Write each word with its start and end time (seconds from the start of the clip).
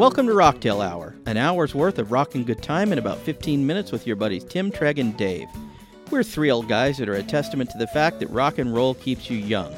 Welcome 0.00 0.28
to 0.28 0.32
Rocktail 0.32 0.82
Hour, 0.82 1.14
an 1.26 1.36
hour's 1.36 1.74
worth 1.74 1.98
of 1.98 2.10
rockin' 2.10 2.44
good 2.44 2.62
time 2.62 2.90
in 2.90 2.96
about 2.96 3.18
15 3.18 3.66
minutes 3.66 3.92
with 3.92 4.06
your 4.06 4.16
buddies 4.16 4.44
Tim, 4.44 4.72
Treg, 4.72 4.98
and 4.98 5.14
Dave. 5.14 5.46
We're 6.10 6.22
three 6.22 6.50
old 6.50 6.68
guys 6.68 6.96
that 6.96 7.08
are 7.10 7.16
a 7.16 7.22
testament 7.22 7.68
to 7.68 7.76
the 7.76 7.86
fact 7.86 8.18
that 8.18 8.30
rock 8.30 8.56
and 8.56 8.72
roll 8.72 8.94
keeps 8.94 9.28
you 9.28 9.36
young. 9.36 9.76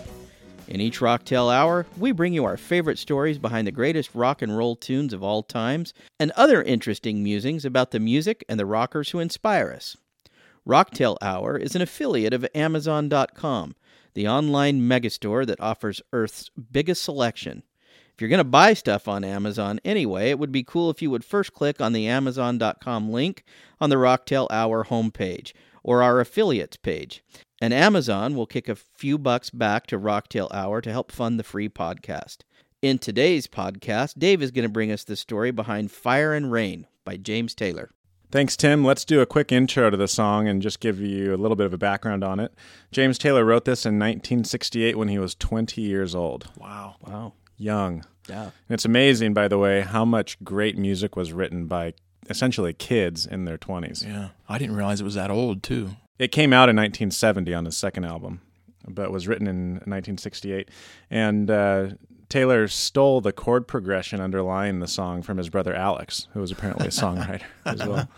In 0.68 0.80
each 0.80 1.00
Rocktail 1.00 1.52
Hour, 1.52 1.86
we 1.98 2.12
bring 2.12 2.32
you 2.32 2.44
our 2.44 2.56
favorite 2.56 3.00
stories 3.00 3.40
behind 3.40 3.66
the 3.66 3.72
greatest 3.72 4.14
rock 4.14 4.42
and 4.42 4.56
roll 4.56 4.76
tunes 4.76 5.12
of 5.12 5.24
all 5.24 5.42
times 5.42 5.92
and 6.20 6.30
other 6.36 6.62
interesting 6.62 7.24
musings 7.24 7.64
about 7.64 7.90
the 7.90 7.98
music 7.98 8.44
and 8.48 8.60
the 8.60 8.64
rockers 8.64 9.10
who 9.10 9.18
inspire 9.18 9.72
us. 9.72 9.96
Rocktail 10.64 11.16
Hour 11.20 11.56
is 11.56 11.74
an 11.74 11.82
affiliate 11.82 12.32
of 12.32 12.46
Amazon.com, 12.54 13.74
the 14.14 14.28
online 14.28 14.82
megastore 14.82 15.44
that 15.44 15.60
offers 15.60 16.00
Earth's 16.12 16.48
biggest 16.70 17.02
selection. 17.02 17.64
If 18.22 18.24
you're 18.24 18.36
going 18.36 18.38
to 18.38 18.44
buy 18.44 18.74
stuff 18.74 19.08
on 19.08 19.24
Amazon 19.24 19.80
anyway, 19.84 20.30
it 20.30 20.38
would 20.38 20.52
be 20.52 20.62
cool 20.62 20.90
if 20.90 21.02
you 21.02 21.10
would 21.10 21.24
first 21.24 21.52
click 21.52 21.80
on 21.80 21.92
the 21.92 22.06
Amazon.com 22.06 23.10
link 23.10 23.42
on 23.80 23.90
the 23.90 23.96
Rocktail 23.96 24.46
Hour 24.48 24.84
homepage 24.84 25.52
or 25.82 26.04
our 26.04 26.20
affiliates 26.20 26.76
page. 26.76 27.24
And 27.60 27.74
Amazon 27.74 28.36
will 28.36 28.46
kick 28.46 28.68
a 28.68 28.76
few 28.76 29.18
bucks 29.18 29.50
back 29.50 29.88
to 29.88 29.98
Rocktail 29.98 30.54
Hour 30.54 30.80
to 30.82 30.92
help 30.92 31.10
fund 31.10 31.36
the 31.36 31.42
free 31.42 31.68
podcast. 31.68 32.42
In 32.80 33.00
today's 33.00 33.48
podcast, 33.48 34.16
Dave 34.16 34.40
is 34.40 34.52
going 34.52 34.68
to 34.68 34.72
bring 34.72 34.92
us 34.92 35.02
the 35.02 35.16
story 35.16 35.50
behind 35.50 35.90
Fire 35.90 36.32
and 36.32 36.52
Rain 36.52 36.86
by 37.04 37.16
James 37.16 37.56
Taylor. 37.56 37.90
Thanks, 38.30 38.56
Tim. 38.56 38.84
Let's 38.84 39.04
do 39.04 39.20
a 39.20 39.26
quick 39.26 39.50
intro 39.50 39.90
to 39.90 39.96
the 39.96 40.06
song 40.06 40.46
and 40.46 40.62
just 40.62 40.78
give 40.78 41.00
you 41.00 41.34
a 41.34 41.36
little 41.36 41.56
bit 41.56 41.66
of 41.66 41.74
a 41.74 41.76
background 41.76 42.22
on 42.22 42.38
it. 42.38 42.54
James 42.92 43.18
Taylor 43.18 43.44
wrote 43.44 43.64
this 43.64 43.84
in 43.84 43.98
1968 43.98 44.96
when 44.96 45.08
he 45.08 45.18
was 45.18 45.34
20 45.34 45.82
years 45.82 46.14
old. 46.14 46.48
Wow. 46.56 46.94
Wow. 47.04 47.32
Young. 47.56 48.04
Yeah. 48.28 48.42
And 48.44 48.52
it's 48.70 48.84
amazing, 48.84 49.34
by 49.34 49.48
the 49.48 49.58
way, 49.58 49.80
how 49.80 50.04
much 50.04 50.42
great 50.44 50.78
music 50.78 51.16
was 51.16 51.32
written 51.32 51.66
by 51.66 51.94
essentially 52.28 52.72
kids 52.72 53.26
in 53.26 53.44
their 53.44 53.58
20s. 53.58 54.04
Yeah. 54.04 54.28
I 54.48 54.58
didn't 54.58 54.76
realize 54.76 55.00
it 55.00 55.04
was 55.04 55.14
that 55.14 55.30
old, 55.30 55.62
too. 55.62 55.90
It 56.18 56.30
came 56.30 56.52
out 56.52 56.68
in 56.68 56.76
1970 56.76 57.52
on 57.54 57.64
his 57.64 57.76
second 57.76 58.04
album, 58.04 58.40
but 58.86 59.10
was 59.10 59.26
written 59.26 59.46
in 59.46 59.72
1968. 59.72 60.70
And 61.10 61.50
uh, 61.50 61.90
Taylor 62.28 62.68
stole 62.68 63.20
the 63.20 63.32
chord 63.32 63.66
progression 63.66 64.20
underlying 64.20 64.80
the 64.80 64.86
song 64.88 65.22
from 65.22 65.38
his 65.38 65.50
brother 65.50 65.74
Alex, 65.74 66.28
who 66.32 66.40
was 66.40 66.50
apparently 66.50 66.86
a 66.86 66.90
songwriter 66.90 67.42
as 67.66 67.84
well. 67.84 68.08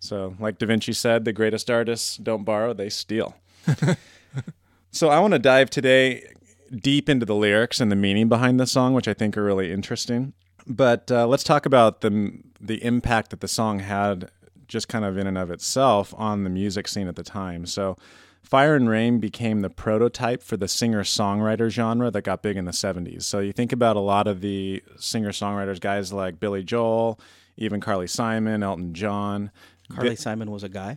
So, 0.00 0.34
like 0.38 0.58
Da 0.58 0.66
Vinci 0.66 0.92
said, 0.92 1.24
the 1.24 1.32
greatest 1.32 1.70
artists 1.70 2.16
don't 2.16 2.44
borrow, 2.44 2.74
they 2.74 2.90
steal. 2.90 3.36
so, 4.90 5.08
I 5.08 5.18
want 5.20 5.32
to 5.32 5.38
dive 5.38 5.70
today 5.70 6.33
deep 6.70 7.08
into 7.08 7.26
the 7.26 7.34
lyrics 7.34 7.80
and 7.80 7.90
the 7.90 7.96
meaning 7.96 8.28
behind 8.28 8.58
the 8.60 8.66
song, 8.66 8.94
which 8.94 9.08
I 9.08 9.14
think 9.14 9.36
are 9.36 9.44
really 9.44 9.72
interesting. 9.72 10.32
But 10.66 11.10
uh, 11.10 11.26
let's 11.26 11.44
talk 11.44 11.66
about 11.66 12.00
the 12.00 12.40
the 12.60 12.82
impact 12.84 13.30
that 13.30 13.40
the 13.40 13.48
song 13.48 13.80
had, 13.80 14.30
just 14.68 14.88
kind 14.88 15.04
of 15.04 15.18
in 15.18 15.26
and 15.26 15.36
of 15.36 15.50
itself, 15.50 16.14
on 16.16 16.44
the 16.44 16.50
music 16.50 16.88
scene 16.88 17.08
at 17.08 17.16
the 17.16 17.22
time. 17.22 17.66
So, 17.66 17.98
Fire 18.42 18.74
and 18.74 18.88
Rain 18.88 19.18
became 19.18 19.60
the 19.60 19.68
prototype 19.68 20.42
for 20.42 20.56
the 20.56 20.68
singer 20.68 21.02
songwriter 21.02 21.68
genre 21.68 22.10
that 22.10 22.22
got 22.22 22.42
big 22.42 22.56
in 22.56 22.64
the 22.64 22.72
70s. 22.72 23.24
So, 23.24 23.40
you 23.40 23.52
think 23.52 23.72
about 23.72 23.96
a 23.96 24.00
lot 24.00 24.26
of 24.26 24.40
the 24.40 24.82
singer 24.98 25.30
songwriters, 25.30 25.78
guys 25.80 26.12
like 26.14 26.40
Billy 26.40 26.62
Joel, 26.62 27.20
even 27.58 27.80
Carly 27.82 28.06
Simon, 28.06 28.62
Elton 28.62 28.94
John. 28.94 29.50
Carly 29.92 30.10
Bi- 30.10 30.14
Simon 30.14 30.50
was 30.50 30.62
a 30.62 30.70
guy. 30.70 30.96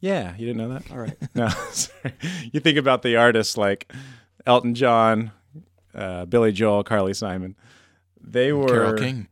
yeah, 0.00 0.34
you 0.36 0.46
didn't 0.46 0.56
know 0.58 0.74
that? 0.74 0.90
All 0.90 0.98
right. 0.98 1.16
No, 1.36 1.48
sorry. 1.70 2.14
You 2.52 2.58
think 2.58 2.76
about 2.78 3.02
the 3.02 3.14
artists 3.14 3.56
like 3.56 3.92
Elton 4.46 4.74
John, 4.74 5.32
uh, 5.94 6.24
Billy 6.26 6.52
Joel, 6.52 6.84
Carly 6.84 7.14
Simon. 7.14 7.56
They 8.20 8.52
were 8.52 8.68
Carole 8.68 8.94
King. 8.94 9.28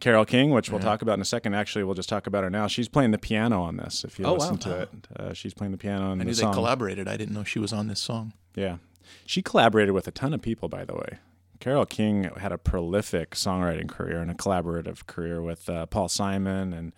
Carole 0.00 0.24
King, 0.24 0.50
which 0.50 0.68
we'll 0.70 0.80
Yeah. 0.80 0.86
talk 0.86 1.02
about 1.02 1.14
in 1.14 1.20
a 1.20 1.24
second. 1.24 1.54
Actually, 1.54 1.84
we'll 1.84 1.94
just 1.94 2.08
talk 2.08 2.26
about 2.26 2.42
her 2.42 2.50
now. 2.50 2.66
She's 2.66 2.88
playing 2.88 3.12
the 3.12 3.18
piano 3.18 3.62
on 3.62 3.76
this. 3.76 4.04
If 4.04 4.18
you 4.18 4.24
Oh, 4.24 4.34
listen 4.34 4.54
wow. 4.54 4.60
to 4.60 4.80
it, 4.82 4.90
uh, 5.16 5.32
she's 5.32 5.54
playing 5.54 5.70
the 5.72 5.78
piano 5.78 6.06
on 6.06 6.12
I 6.12 6.18
the 6.18 6.24
knew 6.24 6.34
they 6.34 6.42
song. 6.42 6.54
collaborated. 6.54 7.06
I 7.06 7.16
didn't 7.16 7.34
know 7.34 7.44
she 7.44 7.58
was 7.60 7.72
on 7.72 7.86
this 7.86 8.00
song. 8.00 8.32
Yeah, 8.56 8.78
she 9.26 9.42
collaborated 9.42 9.94
with 9.94 10.08
a 10.08 10.10
ton 10.10 10.34
of 10.34 10.42
people, 10.42 10.68
by 10.68 10.84
the 10.84 10.94
way. 10.94 11.18
Carole 11.60 11.86
King 11.86 12.24
had 12.38 12.50
a 12.50 12.58
prolific 12.58 13.30
songwriting 13.36 13.88
career 13.88 14.18
and 14.18 14.30
a 14.30 14.34
collaborative 14.34 15.06
career 15.06 15.40
with 15.40 15.68
uh, 15.70 15.86
Paul 15.86 16.08
Simon 16.08 16.72
and 16.72 16.92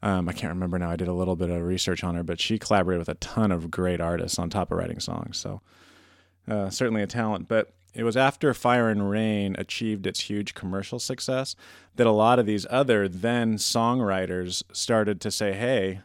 um, 0.00 0.28
I 0.28 0.32
can't 0.32 0.52
remember 0.52 0.78
now. 0.78 0.88
I 0.92 0.94
did 0.94 1.08
a 1.08 1.12
little 1.12 1.34
bit 1.34 1.50
of 1.50 1.60
research 1.60 2.04
on 2.04 2.14
her, 2.14 2.22
but 2.22 2.40
she 2.40 2.56
collaborated 2.56 3.00
with 3.00 3.08
a 3.08 3.16
ton 3.16 3.50
of 3.50 3.68
great 3.68 4.00
artists 4.00 4.38
on 4.38 4.48
top 4.48 4.70
of 4.70 4.78
writing 4.78 5.00
songs. 5.00 5.36
So 5.38 5.60
uh, 6.48 6.70
certainly 6.70 7.02
a 7.02 7.06
talent. 7.06 7.48
But 7.48 7.72
it 7.94 8.04
was 8.04 8.16
after 8.16 8.52
Fire 8.54 8.88
and 8.88 9.10
Rain 9.10 9.56
achieved 9.58 10.06
its 10.06 10.20
huge 10.20 10.54
commercial 10.54 10.98
success 10.98 11.56
that 11.96 12.06
a 12.06 12.12
lot 12.12 12.38
of 12.38 12.46
these 12.46 12.66
other 12.70 13.08
then 13.08 13.56
songwriters 13.56 14.62
started 14.72 15.20
to 15.22 15.30
say, 15.30 15.52
"Hey, 15.52 16.00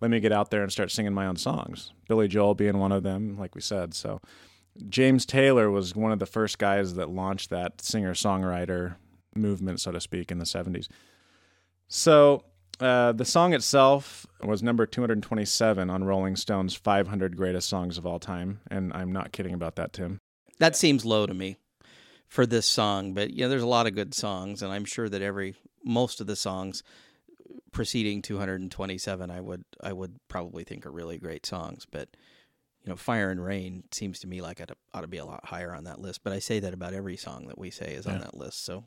let 0.00 0.10
me 0.10 0.20
get 0.20 0.32
out 0.32 0.50
there 0.50 0.62
and 0.62 0.72
start 0.72 0.90
singing 0.90 1.12
my 1.12 1.26
own 1.26 1.36
songs." 1.36 1.92
Billy 2.08 2.28
Joel 2.28 2.54
being 2.54 2.78
one 2.78 2.92
of 2.92 3.02
them, 3.02 3.36
like 3.38 3.54
we 3.54 3.60
said. 3.60 3.94
So 3.94 4.20
James 4.88 5.24
Taylor 5.24 5.70
was 5.70 5.94
one 5.94 6.12
of 6.12 6.18
the 6.18 6.26
first 6.26 6.58
guys 6.58 6.94
that 6.94 7.10
launched 7.10 7.50
that 7.50 7.80
singer 7.80 8.14
songwriter 8.14 8.96
movement, 9.36 9.80
so 9.80 9.92
to 9.92 10.00
speak, 10.00 10.30
in 10.30 10.38
the 10.38 10.44
70s. 10.44 10.88
So 11.88 12.44
uh, 12.80 13.12
the 13.12 13.24
song 13.24 13.54
itself 13.54 14.26
was 14.42 14.62
number 14.62 14.86
227 14.86 15.90
on 15.90 16.04
Rolling 16.04 16.36
Stone's 16.36 16.74
500 16.74 17.36
greatest 17.36 17.68
songs 17.68 17.98
of 17.98 18.06
all 18.06 18.18
time. 18.18 18.60
And 18.70 18.92
I'm 18.92 19.12
not 19.12 19.32
kidding 19.32 19.54
about 19.54 19.76
that, 19.76 19.92
Tim. 19.92 20.18
That 20.58 20.76
seems 20.76 21.04
low 21.04 21.26
to 21.26 21.34
me 21.34 21.56
for 22.28 22.46
this 22.46 22.66
song, 22.66 23.14
but 23.14 23.30
you 23.30 23.42
know, 23.42 23.48
there's 23.48 23.62
a 23.62 23.66
lot 23.66 23.86
of 23.86 23.94
good 23.94 24.14
songs, 24.14 24.62
and 24.62 24.72
I'm 24.72 24.84
sure 24.84 25.08
that 25.08 25.22
every 25.22 25.54
most 25.84 26.20
of 26.20 26.26
the 26.26 26.36
songs 26.36 26.82
preceding 27.72 28.22
227, 28.22 29.30
I 29.30 29.40
would 29.40 29.64
I 29.80 29.92
would 29.92 30.16
probably 30.28 30.64
think 30.64 30.86
are 30.86 30.90
really 30.90 31.18
great 31.18 31.46
songs. 31.46 31.86
But 31.90 32.08
you 32.82 32.90
know, 32.90 32.96
Fire 32.96 33.30
and 33.30 33.44
Rain 33.44 33.84
seems 33.92 34.20
to 34.20 34.26
me 34.26 34.42
like 34.42 34.60
it 34.60 34.70
ought 34.92 35.02
to 35.02 35.06
be 35.06 35.18
a 35.18 35.24
lot 35.24 35.46
higher 35.46 35.74
on 35.74 35.84
that 35.84 36.00
list. 36.00 36.24
But 36.24 36.32
I 36.32 36.38
say 36.38 36.60
that 36.60 36.74
about 36.74 36.94
every 36.94 37.16
song 37.16 37.46
that 37.48 37.58
we 37.58 37.70
say 37.70 37.94
is 37.94 38.06
on 38.06 38.18
that 38.20 38.36
list. 38.36 38.64
So 38.64 38.84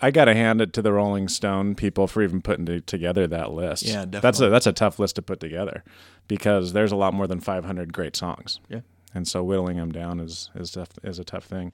I 0.00 0.10
got 0.10 0.26
to 0.26 0.34
hand 0.34 0.60
it 0.60 0.72
to 0.74 0.82
the 0.82 0.92
Rolling 0.92 1.28
Stone 1.28 1.74
people 1.74 2.06
for 2.06 2.22
even 2.22 2.40
putting 2.40 2.66
to- 2.66 2.80
together 2.80 3.26
that 3.26 3.50
list. 3.52 3.82
Yeah, 3.84 4.04
definitely. 4.04 4.20
That's 4.20 4.40
a 4.40 4.48
that's 4.50 4.66
a 4.66 4.72
tough 4.72 4.98
list 4.98 5.16
to 5.16 5.22
put 5.22 5.40
together 5.40 5.82
because 6.28 6.72
there's 6.72 6.92
a 6.92 6.96
lot 6.96 7.14
more 7.14 7.26
than 7.26 7.40
500 7.40 7.92
great 7.92 8.14
songs. 8.16 8.60
Yeah. 8.68 8.80
and 9.14 9.26
so 9.26 9.42
whittling 9.42 9.76
them 9.78 9.90
down 9.90 10.20
is 10.20 10.50
is 10.54 10.70
tough, 10.72 10.90
is 11.02 11.18
a 11.18 11.24
tough 11.24 11.44
thing. 11.44 11.72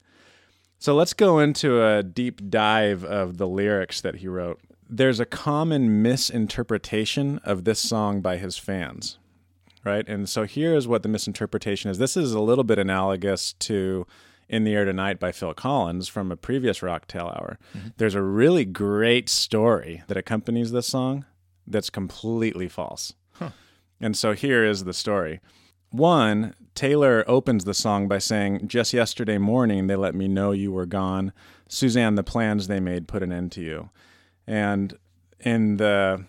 So 0.78 0.94
let's 0.94 1.12
go 1.14 1.38
into 1.38 1.82
a 1.84 2.02
deep 2.02 2.50
dive 2.50 3.04
of 3.04 3.36
the 3.38 3.46
lyrics 3.46 4.00
that 4.00 4.16
he 4.16 4.28
wrote. 4.28 4.60
There's 4.88 5.18
a 5.20 5.24
common 5.26 6.02
misinterpretation 6.02 7.38
of 7.44 7.64
this 7.64 7.80
song 7.80 8.20
by 8.20 8.36
his 8.36 8.58
fans, 8.58 9.18
right? 9.84 10.06
And 10.08 10.28
so 10.28 10.44
here 10.44 10.74
is 10.74 10.86
what 10.86 11.02
the 11.02 11.08
misinterpretation 11.08 11.90
is. 11.90 11.98
This 11.98 12.16
is 12.16 12.32
a 12.32 12.40
little 12.40 12.64
bit 12.64 12.78
analogous 12.78 13.54
to 13.60 14.06
in 14.54 14.62
the 14.62 14.72
Air 14.72 14.84
Tonight 14.84 15.18
by 15.18 15.32
Phil 15.32 15.52
Collins 15.52 16.06
from 16.06 16.30
a 16.30 16.36
previous 16.36 16.78
Rocktail 16.78 17.36
Hour. 17.36 17.58
Mm-hmm. 17.76 17.88
There's 17.96 18.14
a 18.14 18.22
really 18.22 18.64
great 18.64 19.28
story 19.28 20.04
that 20.06 20.16
accompanies 20.16 20.70
this 20.70 20.86
song 20.86 21.24
that's 21.66 21.90
completely 21.90 22.68
false. 22.68 23.14
And 24.00 24.16
so 24.16 24.32
here 24.32 24.64
is 24.64 24.84
the 24.84 24.92
story. 24.92 25.40
One, 25.90 26.54
Taylor 26.74 27.24
opens 27.26 27.64
the 27.64 27.74
song 27.74 28.06
by 28.06 28.18
saying, 28.18 28.68
Just 28.68 28.92
yesterday 28.92 29.38
morning, 29.38 29.86
they 29.86 29.96
let 29.96 30.14
me 30.14 30.28
know 30.28 30.52
you 30.52 30.72
were 30.72 30.86
gone. 30.86 31.32
Suzanne, 31.68 32.14
the 32.14 32.22
plans 32.22 32.66
they 32.66 32.80
made 32.80 33.08
put 33.08 33.22
an 33.22 33.32
end 33.32 33.50
to 33.52 33.60
you. 33.60 33.90
And 34.46 34.98
in 35.40 35.78
the 35.78 36.24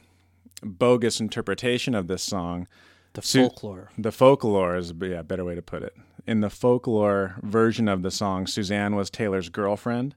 bogus 0.64 1.20
interpretation 1.20 1.94
of 1.94 2.08
this 2.08 2.24
song, 2.24 2.68
the 3.16 3.22
Su- 3.22 3.42
folklore. 3.42 3.90
the 3.98 4.12
folklore 4.12 4.76
is 4.76 4.94
yeah, 5.02 5.20
a 5.20 5.24
better 5.24 5.44
way 5.44 5.56
to 5.56 5.62
put 5.62 5.84
it. 5.84 5.96
In 6.28 6.42
the 6.42 6.50
folklore 6.50 7.36
version 7.42 7.88
of 7.88 8.02
the 8.02 8.12
song, 8.12 8.48
Suzanne 8.48 8.96
was 8.96 9.10
Taylor's 9.10 9.50
girlfriend. 9.50 10.16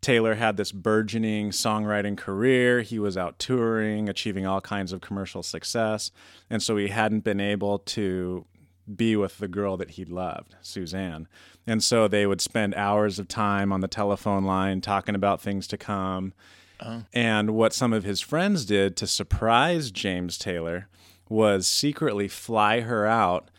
Taylor 0.00 0.34
had 0.34 0.56
this 0.56 0.70
burgeoning 0.70 1.50
songwriting 1.50 2.16
career. 2.16 2.82
He 2.82 2.98
was 2.98 3.16
out 3.16 3.38
touring, 3.38 4.08
achieving 4.08 4.46
all 4.46 4.60
kinds 4.60 4.92
of 4.92 5.00
commercial 5.00 5.42
success. 5.42 6.12
And 6.48 6.62
so 6.62 6.76
he 6.76 6.88
hadn't 6.88 7.24
been 7.24 7.40
able 7.40 7.80
to 7.80 8.46
be 8.94 9.16
with 9.16 9.38
the 9.38 9.48
girl 9.48 9.76
that 9.76 9.90
he 9.90 10.04
loved, 10.04 10.54
Suzanne. 10.62 11.26
And 11.66 11.82
so 11.82 12.08
they 12.08 12.26
would 12.26 12.40
spend 12.40 12.74
hours 12.74 13.18
of 13.18 13.28
time 13.28 13.72
on 13.72 13.80
the 13.80 13.88
telephone 13.88 14.44
line 14.44 14.80
talking 14.80 15.14
about 15.14 15.42
things 15.42 15.66
to 15.68 15.76
come. 15.76 16.32
Oh. 16.80 17.02
And 17.12 17.50
what 17.50 17.72
some 17.72 17.92
of 17.92 18.04
his 18.04 18.20
friends 18.20 18.64
did 18.64 18.96
to 18.98 19.06
surprise 19.06 19.90
James 19.90 20.38
Taylor 20.38 20.88
was 21.28 21.66
secretly 21.66 22.28
fly 22.28 22.80
her 22.80 23.06
out 23.06 23.50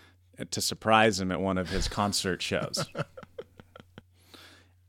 to 0.51 0.61
surprise 0.61 1.19
him 1.19 1.31
at 1.31 1.41
one 1.41 1.57
of 1.57 1.69
his 1.69 1.87
concert 1.87 2.41
shows. 2.41 2.85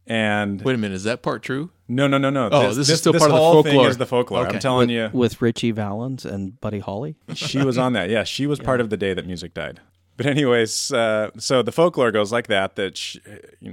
and 0.07 0.63
Wait 0.63 0.75
a 0.75 0.79
minute, 0.79 0.95
is 0.95 1.05
that 1.05 1.23
part 1.23 1.43
true? 1.43 1.71
no, 1.89 2.07
no, 2.07 2.19
no, 2.19 2.31
no. 2.31 2.49
Oh, 2.53 2.73
this 2.73 2.89
is 2.89 3.01
still 3.01 3.13
this 3.13 3.21
part 3.21 3.33
of 3.33 3.37
the 3.37 3.43
whole 3.43 3.63
thing 3.63 3.73
folklore. 3.73 3.91
is 3.91 3.97
the 3.99 4.07
folklore. 4.07 4.47
I'm 4.47 4.59
telling 4.61 4.89
with, 4.89 4.97
you, 4.97 5.11
with 5.13 5.43
Ritchie 5.43 5.73
Valens 5.73 6.25
and 6.25 6.61
Buddy 6.61 6.79
Holly. 6.79 7.17
she 7.35 7.65
was 7.65 7.79
on 7.79 7.95
that. 7.95 8.11
Yeah, 8.11 8.25
she 8.25 8.47
was 8.47 8.59
part 8.61 8.81
of 8.81 8.91
the 8.91 8.97
day 8.97 9.15
that 9.15 9.27
music 9.27 9.55
died. 9.55 9.81
But 10.17 10.27
anyways, 10.27 10.93
uh, 10.93 11.31
so 11.39 11.63
the 11.63 11.73
folklore 11.73 12.13
goes 12.13 12.31
like 12.31 12.47
that: 12.49 12.77
that 12.77 12.97
sh 12.97 13.17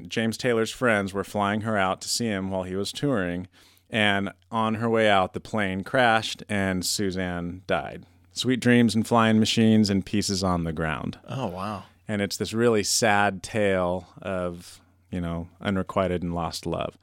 James 0.07 0.37
Taylor's 0.37 0.71
friends 0.71 1.13
were 1.13 1.25
flying 1.25 1.61
her 1.61 1.77
out 1.77 2.01
to 2.01 2.09
see 2.09 2.25
him 2.25 2.49
while 2.49 2.63
he 2.63 2.75
was 2.75 2.91
touring, 2.91 3.47
And 3.89 4.31
on 4.49 4.75
her 4.75 4.89
way 4.89 5.09
out, 5.09 5.33
the 5.33 5.39
plane 5.39 5.83
crashed 5.83 6.43
and 6.47 6.85
Suzanne 6.85 7.63
died. 7.67 8.05
Sweet 8.37 8.59
dreams 8.59 8.93
and 8.95 9.05
flying 9.07 9.39
machines 9.39 9.89
and 9.89 10.05
pieces 10.05 10.43
on 10.43 10.63
the 10.63 10.73
ground. 10.73 11.17
Oh 11.27 11.47
wow. 11.47 11.83
And 12.07 12.21
it's 12.21 12.37
this 12.37 12.53
really 12.53 12.83
sad 12.83 13.43
tale 13.43 14.07
of, 14.21 14.79
you 15.11 15.19
know, 15.19 15.49
unrequited 15.59 16.23
and 16.23 16.33
lost 16.33 16.65
love. 16.65 16.97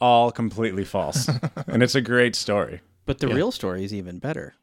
All 0.00 0.30
completely 0.32 0.84
false. 0.84 1.28
and 1.66 1.82
it's 1.82 1.94
a 1.94 2.00
great 2.00 2.34
story. 2.34 2.80
But 3.04 3.18
the 3.18 3.28
Yeah. 3.28 3.34
real 3.34 3.52
story 3.52 3.84
is 3.84 3.92
even 3.92 4.18
better. 4.18 4.54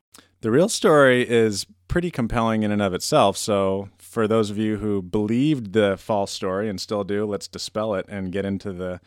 The 0.41 0.51
real 0.51 0.69
story 0.69 1.27
is 1.29 1.65
pretty 1.87 2.11
compelling 2.11 2.63
in 2.63 2.71
and 2.71 2.81
of 2.81 2.93
itself. 2.93 3.35
So, 3.37 3.89
for 3.97 4.27
those 4.27 4.49
of 4.49 4.57
you 4.57 4.77
who 4.77 5.01
believed 5.01 5.73
the 5.73 5.97
false 5.97 6.31
story 6.31 6.69
and 6.69 6.79
still 6.79 7.03
do, 7.03 7.25
let's 7.25 7.47
dispel 7.47 7.93
it 7.95 8.05
and 8.07 8.31
get 8.31 8.45
into 8.45 8.71
the 8.73 8.99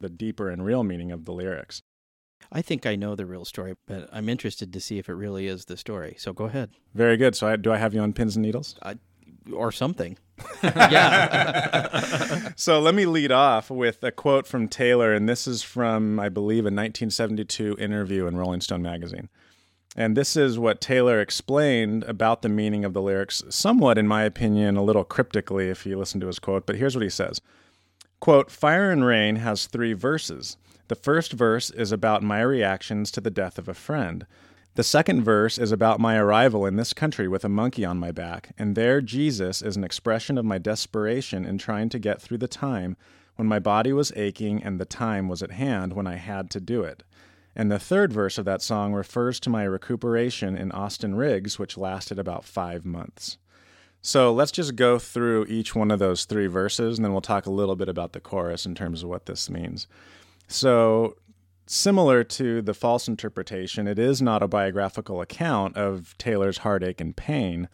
the 0.00 0.08
deeper 0.08 0.50
and 0.50 0.64
real 0.64 0.82
meaning 0.82 1.12
of 1.12 1.24
the 1.24 1.32
lyrics. 1.32 1.80
I 2.52 2.62
think 2.62 2.86
I 2.86 2.96
know 2.96 3.14
the 3.14 3.26
real 3.26 3.44
story, 3.44 3.74
but 3.86 4.08
I'm 4.12 4.28
interested 4.28 4.72
to 4.72 4.80
see 4.80 4.98
if 4.98 5.08
it 5.08 5.14
really 5.14 5.46
is 5.46 5.64
the 5.64 5.76
story. 5.76 6.14
So 6.18 6.32
go 6.32 6.44
ahead. 6.44 6.70
Very 6.94 7.16
good. 7.16 7.34
So, 7.34 7.48
I, 7.48 7.56
do 7.56 7.72
I 7.72 7.78
have 7.78 7.94
you 7.94 8.00
on 8.00 8.12
pins 8.12 8.36
and 8.36 8.44
needles? 8.44 8.76
Or 9.52 9.72
something. 9.72 10.16
yeah. 10.62 12.52
so 12.56 12.80
let 12.80 12.94
me 12.94 13.06
lead 13.06 13.32
off 13.32 13.70
with 13.70 14.02
a 14.02 14.10
quote 14.10 14.46
from 14.46 14.68
Taylor, 14.68 15.12
and 15.12 15.28
this 15.28 15.46
is 15.46 15.62
from, 15.62 16.18
I 16.18 16.28
believe, 16.28 16.64
a 16.64 16.72
1972 16.72 17.76
interview 17.78 18.26
in 18.26 18.36
Rolling 18.36 18.60
Stone 18.60 18.82
magazine. 18.82 19.28
And 19.96 20.16
this 20.16 20.36
is 20.36 20.58
what 20.58 20.80
Taylor 20.80 21.20
explained 21.20 22.02
about 22.04 22.42
the 22.42 22.48
meaning 22.48 22.84
of 22.84 22.94
the 22.94 23.02
lyrics, 23.02 23.44
somewhat, 23.48 23.96
in 23.96 24.08
my 24.08 24.24
opinion, 24.24 24.76
a 24.76 24.82
little 24.82 25.04
cryptically 25.04 25.68
if 25.68 25.86
you 25.86 25.96
listen 25.96 26.20
to 26.20 26.26
his 26.26 26.40
quote. 26.40 26.66
But 26.66 26.76
here's 26.76 26.96
what 26.96 27.04
he 27.04 27.10
says 27.10 27.40
Quote, 28.20 28.50
Fire 28.50 28.90
and 28.90 29.04
Rain 29.04 29.36
has 29.36 29.66
three 29.66 29.92
verses. 29.92 30.56
The 30.88 30.94
first 30.94 31.32
verse 31.32 31.70
is 31.70 31.92
about 31.92 32.22
my 32.22 32.42
reactions 32.42 33.10
to 33.12 33.20
the 33.22 33.30
death 33.30 33.58
of 33.58 33.68
a 33.68 33.74
friend. 33.74 34.26
The 34.74 34.82
second 34.82 35.22
verse 35.22 35.56
is 35.56 35.72
about 35.72 35.98
my 35.98 36.16
arrival 36.16 36.66
in 36.66 36.76
this 36.76 36.92
country 36.92 37.26
with 37.26 37.44
a 37.44 37.48
monkey 37.48 37.86
on 37.86 37.96
my 37.96 38.10
back, 38.10 38.52
and 38.58 38.74
there 38.74 39.00
Jesus 39.00 39.62
is 39.62 39.76
an 39.76 39.84
expression 39.84 40.36
of 40.36 40.44
my 40.44 40.58
desperation 40.58 41.46
in 41.46 41.56
trying 41.56 41.88
to 41.88 41.98
get 41.98 42.20
through 42.20 42.38
the 42.38 42.48
time 42.48 42.98
when 43.36 43.48
my 43.48 43.58
body 43.58 43.92
was 43.92 44.12
aching 44.14 44.62
and 44.62 44.78
the 44.78 44.84
time 44.84 45.26
was 45.26 45.42
at 45.42 45.52
hand 45.52 45.94
when 45.94 46.06
I 46.06 46.16
had 46.16 46.50
to 46.50 46.60
do 46.60 46.82
it. 46.82 47.02
And 47.56 47.70
the 47.70 47.78
third 47.78 48.12
verse 48.12 48.36
of 48.36 48.44
that 48.44 48.62
song 48.62 48.92
refers 48.92 49.40
to 49.40 49.50
my 49.50 49.62
recuperation 49.64 50.56
in 50.56 50.70
Austen 50.72 51.14
Riggs, 51.14 51.58
which 51.58 51.78
lasted 51.78 52.18
about 52.18 52.44
five 52.44 52.84
months. 52.84 53.38
So 54.02 54.32
let's 54.34 54.52
just 54.52 54.76
go 54.76 54.98
through 54.98 55.46
each 55.46 55.74
one 55.74 55.90
of 55.90 55.98
those 55.98 56.26
three 56.26 56.46
verses, 56.46 56.98
and 56.98 57.04
then 57.04 57.12
we'll 57.12 57.22
talk 57.22 57.46
a 57.46 57.50
little 57.50 57.76
bit 57.76 57.88
about 57.88 58.12
the 58.12 58.20
chorus 58.20 58.66
in 58.66 58.74
terms 58.74 59.02
of 59.02 59.08
what 59.08 59.24
this 59.26 59.48
means. 59.48 59.86
So, 60.48 61.16
similar 61.66 62.24
to 62.24 62.62
the 62.62 62.74
false 62.74 63.08
interpretation, 63.08 63.86
it 63.88 63.98
is 63.98 64.20
not 64.20 64.42
a 64.42 64.48
biographical 64.48 65.20
account 65.20 65.76
of 65.76 66.16
Taylor's 66.18 66.58
heartache 66.58 67.00
and 67.00 67.16
pain, 67.16 67.68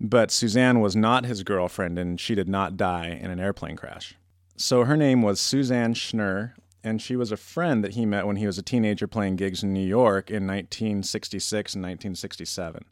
but 0.00 0.30
Suzanne 0.30 0.80
was 0.80 0.94
not 0.94 1.24
his 1.24 1.42
girlfriend 1.42 1.98
and 1.98 2.20
she 2.20 2.34
did 2.34 2.48
not 2.48 2.76
die 2.76 3.18
in 3.20 3.30
an 3.30 3.40
airplane 3.40 3.76
crash. 3.76 4.14
So, 4.56 4.84
her 4.84 4.96
name 4.96 5.22
was 5.22 5.40
Suzanne 5.40 5.94
Schnurr, 5.94 6.52
and 6.84 7.00
she 7.00 7.16
was 7.16 7.32
a 7.32 7.36
friend 7.36 7.82
that 7.82 7.94
he 7.94 8.06
met 8.06 8.26
when 8.26 8.36
he 8.36 8.46
was 8.46 8.58
a 8.58 8.62
teenager 8.62 9.06
playing 9.06 9.36
gigs 9.36 9.62
in 9.62 9.72
New 9.72 9.86
York 9.86 10.30
in 10.30 10.46
1966 10.46 11.74
and 11.74 11.82
1967. 11.82 12.84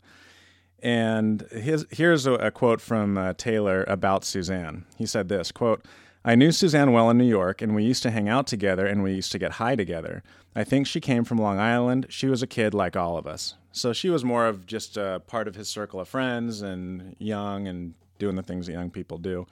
And 0.82 1.42
his, 1.52 1.86
here's 1.90 2.26
a, 2.26 2.32
a 2.32 2.50
quote 2.50 2.80
from 2.80 3.16
uh, 3.16 3.34
Taylor 3.34 3.84
about 3.84 4.24
Suzanne. 4.24 4.84
He 4.98 5.06
said 5.06 5.28
this 5.28 5.52
quote, 5.52 5.84
I 6.24 6.34
knew 6.36 6.52
Suzanne 6.52 6.92
well 6.92 7.10
in 7.10 7.19
New 7.19 7.28
York, 7.28 7.60
and 7.62 7.74
we 7.74 7.82
used 7.84 8.02
to 8.04 8.10
hang 8.10 8.28
out 8.28 8.46
together 8.46 8.86
and 8.86 9.02
we 9.02 9.12
used 9.14 9.32
to 9.32 9.38
get 9.38 9.52
high 9.52 9.74
together. 9.74 10.22
I 10.54 10.62
think 10.64 10.86
she 10.86 11.00
came 11.00 11.24
from 11.24 11.38
Long 11.38 11.58
Island. 11.58 12.06
She 12.10 12.28
was 12.28 12.42
a 12.42 12.46
kid 12.46 12.74
like 12.74 12.96
all 12.96 13.16
of 13.16 13.26
us. 13.26 13.54
So 13.72 13.92
she 13.92 14.08
was 14.08 14.24
more 14.24 14.46
of 14.46 14.66
just 14.66 14.96
a 14.96 15.20
part 15.26 15.48
of 15.48 15.56
his 15.56 15.69
circle 15.69 15.98
of 15.98 16.08
friends 16.08 16.62
and 16.62 17.16
young 17.19 17.66
and 17.66 17.94
doing 18.19 18.36
the 18.36 18.42
things 18.42 18.66
that 18.66 18.72
young 18.72 18.90
people 18.90 19.19
do. 19.19 19.46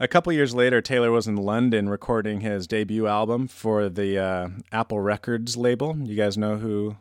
A 0.00 0.08
couple 0.08 0.32
years 0.32 0.54
later, 0.54 0.80
Taylor 0.80 1.10
was 1.10 1.26
in 1.26 1.36
London 1.36 1.88
recording 1.88 2.40
his 2.40 2.66
debut 2.66 3.06
album 3.06 3.46
for 3.46 3.88
the 3.88 4.18
uh, 4.18 4.48
Apple 4.72 5.00
Records 5.00 5.56
label. 5.56 5.96
You 5.98 6.16
guys 6.16 6.38
know 6.38 6.56
who 6.56 6.96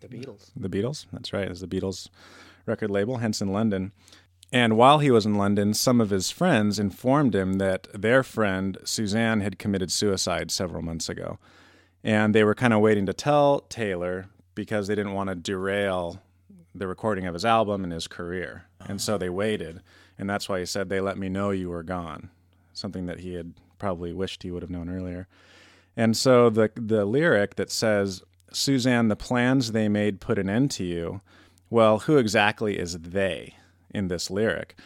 The 0.00 0.08
Beatles. 0.08 0.50
the 0.56 0.68
Beatles? 0.68 1.06
That's 1.12 1.32
right, 1.32 1.48
it's 1.48 1.60
the 1.60 1.66
Beatles 1.68 2.08
record 2.66 2.90
label, 2.90 3.18
hence 3.18 3.40
in 3.40 3.52
London. 3.52 3.92
And 4.52 4.76
while 4.76 4.98
he 4.98 5.10
was 5.10 5.26
in 5.26 5.34
London, 5.34 5.74
some 5.74 6.00
of 6.00 6.10
his 6.10 6.30
friends 6.30 6.78
informed 6.78 7.34
him 7.34 7.54
that 7.54 7.86
their 7.92 8.22
friend 8.22 8.78
Suzanne 8.84 9.40
had 9.40 9.58
committed 9.58 9.92
suicide 9.92 10.50
several 10.50 10.82
months 10.82 11.08
ago. 11.08 11.38
And 12.02 12.34
they 12.34 12.44
were 12.44 12.54
kind 12.54 12.72
of 12.72 12.80
waiting 12.80 13.04
to 13.06 13.12
tell 13.12 13.60
Taylor 13.68 14.28
because 14.54 14.86
they 14.86 14.94
didn't 14.94 15.12
want 15.12 15.28
to 15.28 15.34
derail 15.34 16.22
the 16.74 16.86
recording 16.86 17.26
of 17.26 17.34
his 17.34 17.44
album 17.44 17.84
and 17.84 17.92
his 17.92 18.08
career. 18.08 18.64
And 18.86 19.00
so 19.00 19.18
they 19.18 19.28
waited. 19.28 19.82
And 20.18 20.30
that's 20.30 20.48
why 20.48 20.60
he 20.60 20.66
said, 20.66 20.88
They 20.88 21.00
let 21.00 21.18
me 21.18 21.28
know 21.28 21.50
you 21.50 21.68
were 21.68 21.82
gone. 21.82 22.30
Something 22.72 23.06
that 23.06 23.20
he 23.20 23.34
had 23.34 23.52
probably 23.78 24.12
wished 24.12 24.42
he 24.42 24.50
would 24.50 24.62
have 24.62 24.70
known 24.70 24.88
earlier. 24.88 25.28
And 25.96 26.16
so 26.16 26.48
the 26.48 26.70
the 26.74 27.04
lyric 27.04 27.56
that 27.56 27.70
says, 27.70 28.22
Suzanne, 28.52 29.08
the 29.08 29.16
plans 29.16 29.72
they 29.72 29.88
made 29.88 30.20
put 30.20 30.38
an 30.38 30.48
end 30.48 30.70
to 30.72 30.84
you. 30.84 31.20
Well, 31.70 32.00
who 32.00 32.16
exactly 32.16 32.78
is 32.78 32.98
they 32.98 33.56
in 33.94 34.08
this 34.08 34.30
lyric? 34.30 34.78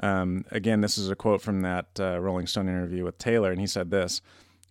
Um, 0.00 0.44
again, 0.50 0.80
this 0.80 0.96
is 0.96 1.10
a 1.10 1.16
quote 1.16 1.42
from 1.42 1.60
that 1.62 1.86
uh, 2.00 2.18
Rolling 2.20 2.46
Stone 2.46 2.68
interview 2.68 3.04
with 3.04 3.18
Taylor, 3.18 3.50
and 3.50 3.60
he 3.60 3.66
said 3.66 3.90
this 3.90 4.20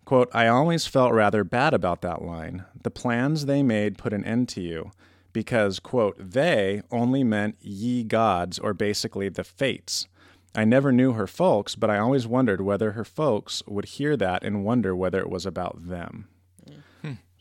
quote, 0.04 0.28
I 0.34 0.48
always 0.48 0.86
felt 0.86 1.12
rather 1.12 1.44
bad 1.44 1.74
about 1.74 2.02
that 2.02 2.22
line. 2.22 2.64
The 2.82 2.90
plans 2.90 3.46
they 3.46 3.62
made 3.62 3.98
put 3.98 4.12
an 4.12 4.24
end 4.24 4.48
to 4.50 4.60
you 4.60 4.90
because, 5.32 5.78
quote, 5.78 6.16
they 6.18 6.82
only 6.90 7.22
meant 7.22 7.56
ye 7.60 8.02
gods, 8.02 8.58
or 8.58 8.74
basically 8.74 9.28
the 9.28 9.44
fates. 9.44 10.08
I 10.54 10.64
never 10.64 10.92
knew 10.92 11.12
her 11.12 11.26
folks, 11.26 11.76
but 11.76 11.88
I 11.88 11.98
always 11.98 12.26
wondered 12.26 12.60
whether 12.60 12.92
her 12.92 13.04
folks 13.04 13.62
would 13.66 13.86
hear 13.86 14.16
that 14.16 14.42
and 14.42 14.64
wonder 14.64 14.94
whether 14.94 15.20
it 15.20 15.30
was 15.30 15.46
about 15.46 15.88
them. 15.88 16.28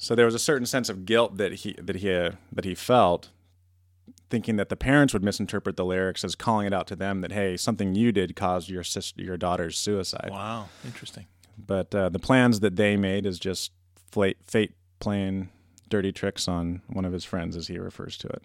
So 0.01 0.15
there 0.15 0.25
was 0.25 0.33
a 0.33 0.39
certain 0.39 0.65
sense 0.65 0.89
of 0.89 1.05
guilt 1.05 1.37
that 1.37 1.53
he 1.53 1.73
that 1.73 1.97
he 1.97 2.11
uh, 2.11 2.31
that 2.51 2.65
he 2.65 2.73
felt, 2.73 3.29
thinking 4.31 4.55
that 4.55 4.69
the 4.69 4.75
parents 4.75 5.13
would 5.13 5.23
misinterpret 5.23 5.77
the 5.77 5.85
lyrics 5.85 6.23
as 6.23 6.35
calling 6.35 6.65
it 6.65 6.73
out 6.73 6.87
to 6.87 6.95
them 6.95 7.21
that 7.21 7.31
hey, 7.31 7.57
something 7.57 7.93
you 7.93 8.11
did 8.11 8.35
caused 8.35 8.69
your 8.69 8.83
sister, 8.83 9.21
your 9.21 9.37
daughter's 9.37 9.77
suicide. 9.77 10.29
Wow. 10.31 10.69
Interesting. 10.85 11.27
But 11.57 11.93
uh, 11.93 12.09
the 12.09 12.19
plans 12.19 12.61
that 12.61 12.75
they 12.75 12.97
made 12.97 13.25
is 13.25 13.37
just 13.37 13.71
fate, 14.11 14.37
fate 14.43 14.73
playing 14.99 15.49
dirty 15.89 16.11
tricks 16.11 16.47
on 16.47 16.81
one 16.87 17.05
of 17.05 17.13
his 17.13 17.25
friends, 17.25 17.55
as 17.55 17.67
he 17.67 17.77
refers 17.77 18.17
to 18.17 18.27
it. 18.27 18.43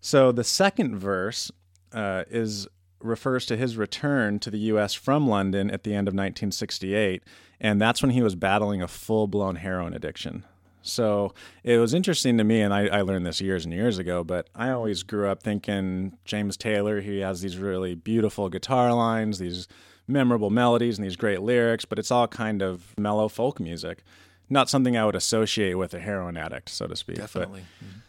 So 0.00 0.32
the 0.32 0.44
second 0.44 0.98
verse 0.98 1.50
uh, 1.92 2.24
is 2.28 2.68
refers 3.00 3.46
to 3.46 3.56
his 3.56 3.76
return 3.76 4.38
to 4.40 4.50
the 4.50 4.58
U.S. 4.58 4.94
from 4.94 5.28
London 5.28 5.70
at 5.70 5.84
the 5.84 5.94
end 5.94 6.08
of 6.08 6.12
1968, 6.12 7.22
and 7.60 7.80
that's 7.80 8.02
when 8.02 8.10
he 8.10 8.22
was 8.22 8.34
battling 8.34 8.82
a 8.82 8.88
full 8.88 9.26
blown 9.26 9.56
heroin 9.56 9.94
addiction. 9.94 10.44
So 10.88 11.34
it 11.64 11.78
was 11.78 11.94
interesting 11.94 12.38
to 12.38 12.44
me, 12.44 12.60
and 12.60 12.72
I, 12.72 12.86
I 12.86 13.00
learned 13.02 13.26
this 13.26 13.40
years 13.40 13.64
and 13.64 13.74
years 13.74 13.98
ago, 13.98 14.24
but 14.24 14.48
I 14.54 14.70
always 14.70 15.02
grew 15.02 15.28
up 15.28 15.42
thinking 15.42 16.16
James 16.24 16.56
Taylor, 16.56 17.00
he 17.00 17.20
has 17.20 17.40
these 17.40 17.58
really 17.58 17.94
beautiful 17.94 18.48
guitar 18.48 18.92
lines, 18.92 19.38
these 19.38 19.68
memorable 20.06 20.50
melodies, 20.50 20.98
and 20.98 21.04
these 21.04 21.16
great 21.16 21.42
lyrics, 21.42 21.84
but 21.84 21.98
it's 21.98 22.10
all 22.10 22.28
kind 22.28 22.62
of 22.62 22.94
mellow 22.98 23.28
folk 23.28 23.58
music. 23.60 24.02
Not 24.48 24.68
something 24.68 24.96
I 24.96 25.04
would 25.04 25.16
associate 25.16 25.74
with 25.74 25.92
a 25.94 25.98
heroin 25.98 26.36
addict, 26.36 26.68
so 26.68 26.86
to 26.86 26.94
speak. 26.94 27.16
Definitely. 27.16 27.62
Mhm. 27.84 28.02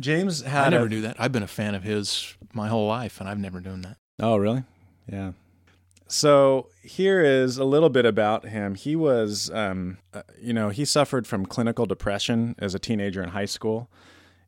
James 0.00 0.42
I 0.44 0.68
never 0.68 0.86
a, 0.86 0.88
knew 0.88 1.00
that. 1.02 1.16
I've 1.18 1.32
been 1.32 1.42
a 1.42 1.48
fan 1.48 1.74
of 1.74 1.82
his 1.82 2.36
my 2.52 2.68
whole 2.68 2.86
life, 2.86 3.20
and 3.20 3.28
I've 3.28 3.38
never 3.38 3.60
known 3.60 3.82
that. 3.82 3.96
Oh, 4.20 4.36
really? 4.36 4.64
Yeah. 5.10 5.32
So 6.08 6.68
here 6.82 7.20
is 7.20 7.58
a 7.58 7.64
little 7.64 7.88
bit 7.88 8.06
about 8.06 8.46
him. 8.46 8.76
He 8.76 8.94
was, 8.94 9.50
um, 9.50 9.98
uh, 10.14 10.22
you 10.40 10.52
know, 10.52 10.68
he 10.68 10.84
suffered 10.84 11.26
from 11.26 11.46
clinical 11.46 11.84
depression 11.84 12.54
as 12.58 12.74
a 12.74 12.78
teenager 12.78 13.22
in 13.22 13.30
high 13.30 13.46
school, 13.46 13.90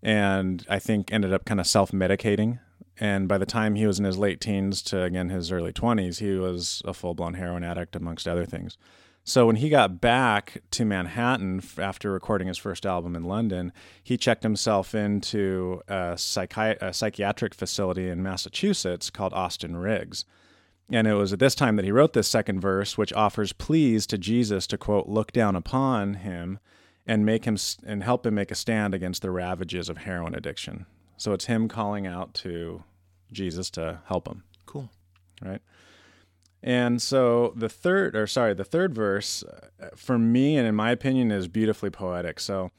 and 0.02 0.64
I 0.68 0.78
think 0.78 1.12
ended 1.12 1.32
up 1.32 1.44
kind 1.44 1.58
of 1.58 1.66
self 1.66 1.90
medicating. 1.90 2.60
And 3.00 3.28
by 3.28 3.38
the 3.38 3.46
time 3.46 3.74
he 3.74 3.86
was 3.86 3.98
in 3.98 4.04
his 4.04 4.18
late 4.18 4.40
teens 4.40 4.82
to 4.82 5.02
again 5.02 5.30
his 5.30 5.50
early 5.50 5.72
20s, 5.72 6.18
he 6.20 6.32
was 6.34 6.82
a 6.84 6.94
full 6.94 7.14
blown 7.14 7.34
heroin 7.34 7.64
addict, 7.64 7.96
amongst 7.96 8.28
other 8.28 8.46
things. 8.46 8.76
So 9.24 9.46
when 9.46 9.56
he 9.56 9.68
got 9.68 10.00
back 10.00 10.62
to 10.70 10.84
Manhattan 10.86 11.62
after 11.76 12.10
recording 12.10 12.48
his 12.48 12.56
first 12.56 12.86
album 12.86 13.14
in 13.14 13.24
London, 13.24 13.72
he 14.02 14.16
checked 14.16 14.42
himself 14.42 14.94
into 14.94 15.82
a, 15.86 16.14
psychi- 16.14 16.80
a 16.80 16.94
psychiatric 16.94 17.52
facility 17.52 18.08
in 18.08 18.22
Massachusetts 18.22 19.10
called 19.10 19.34
Austen 19.34 19.76
Riggs. 19.76 20.24
And 20.90 21.06
it 21.06 21.14
was 21.14 21.32
at 21.32 21.38
this 21.38 21.54
time 21.54 21.76
that 21.76 21.84
he 21.84 21.92
wrote 21.92 22.14
this 22.14 22.28
second 22.28 22.60
verse, 22.60 22.96
which 22.96 23.12
offers 23.12 23.52
pleas 23.52 24.06
to 24.06 24.16
Jesus 24.16 24.66
to 24.68 24.78
quote, 24.78 25.06
look 25.06 25.32
down 25.32 25.54
upon 25.54 26.14
him 26.14 26.58
and 27.06 27.26
make 27.26 27.44
him 27.44 27.56
and 27.86 28.02
help 28.02 28.26
him 28.26 28.34
make 28.34 28.50
a 28.50 28.54
stand 28.54 28.94
against 28.94 29.22
the 29.22 29.30
ravages 29.30 29.88
of 29.88 29.98
heroin 29.98 30.34
addiction. 30.34 30.86
So 31.16 31.32
it's 31.32 31.46
him 31.46 31.68
calling 31.68 32.06
out 32.06 32.32
to 32.34 32.84
Jesus 33.32 33.70
to 33.70 34.00
help 34.06 34.28
him 34.28 34.44
Cool. 34.66 34.90
right? 35.42 35.60
And 36.62 37.00
so 37.00 37.52
the 37.56 37.68
third, 37.68 38.16
or 38.16 38.26
sorry, 38.26 38.54
the 38.54 38.64
third 38.64 38.94
verse, 38.94 39.44
uh, 39.44 39.88
for 39.94 40.18
me 40.18 40.56
and 40.56 40.66
in 40.66 40.74
my 40.74 40.90
opinion, 40.90 41.30
is 41.30 41.48
beautifully 41.48 41.90
poetic. 41.90 42.40
So 42.40 42.70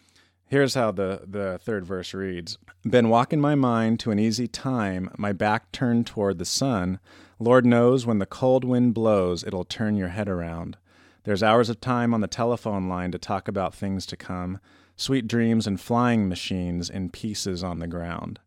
here's 0.47 0.73
how 0.73 0.91
the, 0.91 1.21
the 1.25 1.59
third 1.63 1.85
verse 1.85 2.13
reads 2.13 2.57
Been 2.83 3.09
walking 3.09 3.39
my 3.39 3.55
mind 3.55 3.99
to 4.01 4.11
an 4.11 4.19
easy 4.19 4.47
time, 4.47 5.09
my 5.17 5.31
back 5.31 5.71
turned 5.71 6.07
toward 6.07 6.39
the 6.39 6.45
sun. 6.45 6.99
Lord 7.39 7.65
knows 7.65 8.05
when 8.05 8.19
the 8.19 8.25
cold 8.25 8.65
wind 8.65 8.93
blows, 8.93 9.43
it'll 9.43 9.63
turn 9.63 9.95
your 9.95 10.09
head 10.09 10.27
around. 10.27 10.77
There's 11.23 11.41
hours 11.41 11.69
of 11.69 11.79
time 11.79 12.13
on 12.13 12.21
the 12.21 12.27
telephone 12.27 12.89
line 12.89 13.11
to 13.11 13.17
talk 13.17 13.47
about 13.47 13.73
things 13.73 14.05
to 14.07 14.17
come, 14.17 14.59
sweet 14.95 15.27
dreams 15.27 15.65
and 15.65 15.79
flying 15.79 16.27
machines 16.27 16.89
in 16.89 17.09
pieces 17.09 17.63
on 17.63 17.79
the 17.79 17.87
ground. 17.87 18.39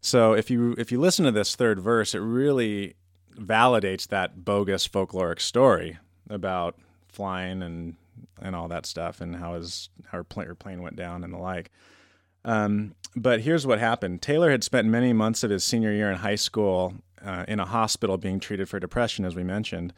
So 0.00 0.32
if 0.32 0.50
you 0.50 0.74
if 0.78 0.92
you 0.92 1.00
listen 1.00 1.24
to 1.24 1.32
this 1.32 1.56
third 1.56 1.80
verse, 1.80 2.14
it 2.14 2.20
really 2.20 2.94
validates 3.36 4.06
that 4.08 4.44
bogus 4.44 4.86
folkloric 4.86 5.40
story 5.40 5.98
about 6.30 6.76
flying 7.08 7.62
and 7.62 7.96
and 8.40 8.54
all 8.54 8.68
that 8.68 8.86
stuff 8.86 9.20
and 9.20 9.36
how 9.36 9.54
his 9.54 9.88
how 10.06 10.18
her 10.18 10.24
plane, 10.24 10.46
her 10.46 10.54
plane 10.54 10.82
went 10.82 10.96
down 10.96 11.24
and 11.24 11.32
the 11.32 11.38
like. 11.38 11.70
Um, 12.44 12.94
but 13.16 13.40
here's 13.40 13.66
what 13.66 13.80
happened: 13.80 14.22
Taylor 14.22 14.50
had 14.50 14.62
spent 14.62 14.86
many 14.86 15.12
months 15.12 15.42
of 15.42 15.50
his 15.50 15.64
senior 15.64 15.92
year 15.92 16.10
in 16.10 16.18
high 16.18 16.36
school 16.36 16.94
uh, 17.24 17.44
in 17.48 17.60
a 17.60 17.66
hospital 17.66 18.16
being 18.16 18.40
treated 18.40 18.68
for 18.68 18.78
depression, 18.78 19.24
as 19.24 19.34
we 19.34 19.44
mentioned. 19.44 19.92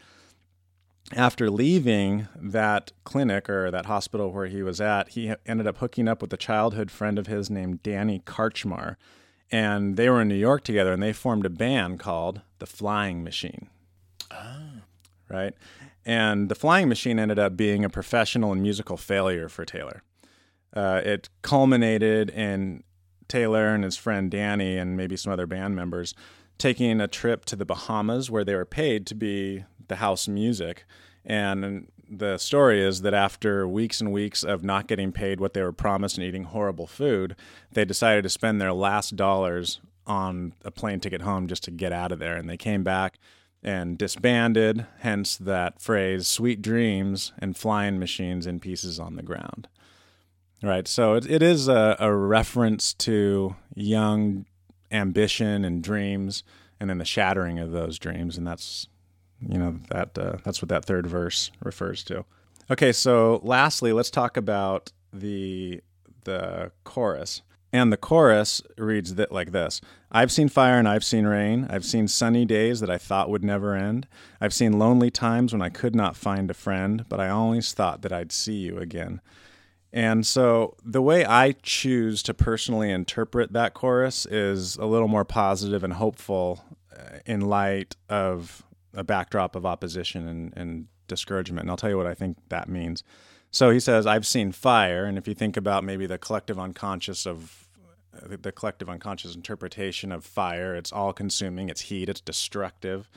After 1.15 1.51
leaving 1.51 2.29
that 2.37 2.93
clinic 3.05 3.51
or 3.51 3.71
that 3.71 3.87
hospital 3.87 4.33
where 4.33 4.47
he 4.47 4.63
was 4.63 4.81
at, 4.81 5.11
he 5.11 5.35
ended 5.45 5.67
up 5.67 5.79
hooking 5.79 6.07
up 6.07 6.23
with 6.23 6.33
a 6.33 6.37
childhood 6.37 6.91
friend 6.91 7.19
of 7.19 7.27
his 7.27 7.51
named 7.51 7.83
Danny 7.83 8.21
Kortchmar 8.21 8.97
and 9.51 9.97
they 9.97 10.09
were 10.09 10.21
in 10.21 10.29
New 10.29 10.37
York 10.37 10.65
together, 10.65 10.93
and 10.93 11.03
they 11.03 11.13
formed 11.13 11.45
a 11.45 11.51
band 11.51 11.99
called 11.99 12.43
the 12.59 12.67
Flying 12.67 13.25
Machine. 13.25 13.69
Ah. 14.31 14.83
Right, 15.29 15.55
and 16.05 16.49
the 16.49 16.57
Flying 16.57 16.89
Machine 16.89 17.21
ended 17.21 17.39
up 17.39 17.57
being 17.57 17.85
a 17.85 17.91
professional 17.91 18.53
and 18.53 18.61
musical 18.61 18.97
failure 18.97 19.49
for 19.49 19.65
Taylor. 19.65 20.03
Uh, 20.75 21.01
it 21.05 21.29
culminated 21.43 22.31
in 22.31 22.83
Taylor 23.29 23.69
and 23.69 23.85
his 23.85 23.97
friend 23.97 24.29
Danny, 24.29 24.77
and 24.77 24.97
maybe 24.97 25.17
some 25.17 25.33
other 25.33 25.47
band 25.47 25.77
members, 25.77 26.15
taking 26.61 27.01
a 27.01 27.09
trip 27.09 27.45
to 27.47 27.57
the 27.57 27.65
Bahamas, 27.65 28.31
where 28.31 28.45
they 28.45 28.55
were 28.55 28.65
paid 28.65 29.07
to 29.09 29.15
be 29.15 29.65
the 29.89 29.97
house 29.97 30.29
music. 30.29 30.85
And 31.25 31.89
the 32.09 32.39
story 32.39 32.83
is 32.83 33.03
that 33.03 33.15
after 33.15 33.67
weeks 33.67 34.01
and 34.01 34.13
weeks 34.13 34.43
of 34.43 34.63
not 34.63 34.87
getting 34.87 35.13
paid 35.13 35.41
what 35.41 35.55
they 35.55 35.63
were 35.63 35.73
promised 35.73 36.19
and 36.19 36.27
eating 36.27 36.45
horrible 36.45 36.87
food, 36.87 37.37
they 37.73 37.85
decided 37.85 38.23
to 38.23 38.29
spend 38.29 38.61
their 38.61 38.73
last 38.73 39.17
dollars 39.17 39.81
on 40.07 40.55
a 40.65 40.71
plane 40.71 41.01
ticket 41.01 41.23
home 41.23 41.47
just 41.47 41.65
to 41.65 41.71
get 41.71 41.93
out 41.93 42.13
of 42.13 42.19
there. 42.19 42.37
And 42.37 42.49
they 42.49 42.57
came 42.57 42.83
back 42.83 43.19
and 43.63 43.99
disbanded, 43.99 44.87
hence 45.01 45.37
that 45.37 45.81
phrase, 45.81 46.27
sweet 46.27 46.63
dreams 46.63 47.33
and 47.39 47.57
flying 47.57 47.99
machines 47.99 48.47
in 48.47 48.59
pieces 48.59 48.99
on 48.99 49.17
the 49.17 49.23
ground. 49.23 49.69
Right. 50.63 50.87
So 50.89 51.15
it, 51.15 51.31
it 51.31 51.43
is 51.43 51.69
a, 51.69 51.97
a 51.99 52.15
reference 52.15 52.93
to 52.95 53.57
young 53.75 54.47
ambition 54.91 55.65
and 55.65 55.83
dreams 55.83 56.43
and 56.79 56.89
then 56.89 56.99
the 56.99 57.05
shattering 57.05 57.59
of 57.59 57.73
those 57.73 57.99
dreams. 57.99 58.37
And 58.39 58.47
that's 58.47 58.89
you 59.41 59.59
know 59.59 59.79
that 59.91 60.19
uh, 60.19 60.37
that's 60.45 60.61
what 60.61 60.69
that 60.69 60.85
third 60.85 61.07
verse 61.07 61.51
refers 61.63 62.03
to. 62.05 62.25
Okay, 62.71 62.93
so 62.93 63.41
lastly, 63.43 63.93
let's 63.93 64.11
talk 64.11 64.37
about 64.37 64.93
the 65.13 65.83
the 66.25 66.73
chorus. 66.85 67.43
And 67.73 67.93
the 67.93 67.97
chorus 67.97 68.61
reads 68.77 69.15
that 69.15 69.31
like 69.31 69.53
this 69.53 69.81
I've 70.11 70.33
seen 70.33 70.49
fire 70.49 70.79
and 70.79 70.89
I've 70.89 71.05
seen 71.05 71.27
rain. 71.27 71.67
I've 71.71 71.85
seen 71.85 72.09
sunny 72.09 72.45
days 72.45 72.81
that 72.81 72.91
I 72.91 72.99
thought 72.99 73.31
would 73.31 73.45
never 73.45 73.75
end. 73.75 74.09
I've 74.41 74.55
seen 74.55 74.79
lonely 74.79 75.11
times 75.11 75.53
when 75.53 75.63
I 75.63 75.69
could 75.69 75.95
not 75.95 76.17
find 76.17 76.51
a 76.51 76.55
friend, 76.55 77.05
but 77.09 77.21
I 77.21 77.29
always 77.29 77.73
thought 77.73 78.03
that 78.03 78.13
I'd 78.13 78.33
see 78.33 78.57
you 78.57 78.79
again. 78.79 79.21
And 79.93 80.25
so 80.25 80.77
the 80.85 81.03
way 81.03 81.25
I 81.25 81.53
choose 81.63 82.23
to 82.25 82.35
personally 82.35 82.91
interpret 82.91 83.53
that 83.53 83.75
chorus 83.75 84.25
is 84.27 84.77
a 84.77 84.87
little 84.87 85.09
more 85.09 85.25
positive 85.25 85.83
and 85.83 85.95
hopeful 85.95 86.65
uh, 86.97 87.19
in 87.27 87.41
light 87.41 87.97
of 88.09 88.63
a 88.95 89.03
backdrop 89.03 89.57
of 89.57 89.67
opposition 89.67 90.29
and, 90.29 90.53
and 90.57 90.87
discouragement. 91.09 91.65
And 91.65 91.71
I'll 91.71 91.77
tell 91.77 91.91
you 91.91 91.97
what 91.97 92.07
I 92.07 92.15
think 92.15 92.37
that 92.49 92.69
means. 92.69 93.03
So 93.51 93.71
he 93.71 93.81
says, 93.81 94.07
I've 94.07 94.27
seen 94.27 94.53
fire. 94.53 95.05
And 95.05 95.19
if 95.19 95.27
you 95.27 95.35
think 95.35 95.57
about 95.57 95.83
maybe 95.83 96.07
the 96.07 96.19
collective 96.19 96.59
unconscious 96.59 97.27
of 97.27 97.67
the 98.13 98.53
collective 98.53 98.89
unconscious 98.89 99.35
interpretation 99.35 100.13
of 100.13 100.25
fire, 100.25 100.75
it's 100.75 100.93
all 100.93 101.13
consuming, 101.13 101.69
it's 101.69 101.83
heat, 101.83 102.09
it's 102.09 102.21
destructive. 102.21 103.09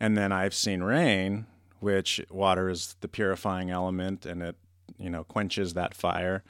And 0.00 0.16
then 0.16 0.32
I've 0.32 0.54
seen 0.54 0.82
rain, 0.82 1.46
which 1.80 2.20
water 2.30 2.68
is 2.68 2.96
the 3.00 3.08
purifying 3.08 3.70
element 3.70 4.26
and 4.26 4.42
it, 4.42 4.56
you 4.98 5.10
know, 5.10 5.24
quenches 5.24 5.74
that 5.74 5.94
fire. 5.94 6.42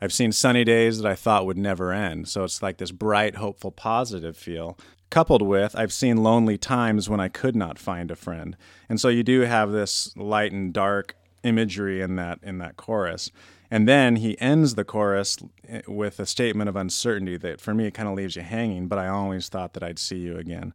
I've 0.00 0.12
seen 0.12 0.32
sunny 0.32 0.64
days 0.64 0.98
that 1.00 1.10
I 1.10 1.14
thought 1.14 1.46
would 1.46 1.58
never 1.58 1.92
end. 1.92 2.28
So 2.28 2.44
it's 2.44 2.62
like 2.62 2.78
this 2.78 2.92
bright, 2.92 3.36
hopeful, 3.36 3.72
positive 3.72 4.36
feel 4.36 4.78
coupled 5.10 5.42
with 5.42 5.74
I've 5.76 5.92
seen 5.92 6.22
lonely 6.22 6.58
times 6.58 7.08
when 7.08 7.20
I 7.20 7.28
could 7.28 7.56
not 7.56 7.78
find 7.78 8.10
a 8.10 8.16
friend. 8.16 8.56
And 8.88 9.00
so 9.00 9.08
you 9.08 9.22
do 9.22 9.40
have 9.42 9.72
this 9.72 10.16
light 10.16 10.52
and 10.52 10.72
dark 10.72 11.16
imagery 11.42 12.00
in 12.00 12.16
that 12.16 12.40
in 12.42 12.58
that 12.58 12.76
chorus. 12.76 13.30
And 13.70 13.86
then 13.86 14.16
he 14.16 14.40
ends 14.40 14.74
the 14.74 14.84
chorus 14.84 15.36
eh, 15.68 15.82
with 15.86 16.18
a 16.20 16.26
statement 16.26 16.68
of 16.68 16.76
uncertainty 16.76 17.36
that 17.36 17.60
for 17.60 17.74
me 17.74 17.86
it 17.86 17.94
kind 17.94 18.08
of 18.08 18.14
leaves 18.14 18.36
you 18.36 18.42
hanging, 18.42 18.88
but 18.88 18.98
I 18.98 19.08
always 19.08 19.48
thought 19.48 19.74
that 19.74 19.82
I'd 19.82 19.98
see 19.98 20.18
you 20.18 20.36
again. 20.36 20.74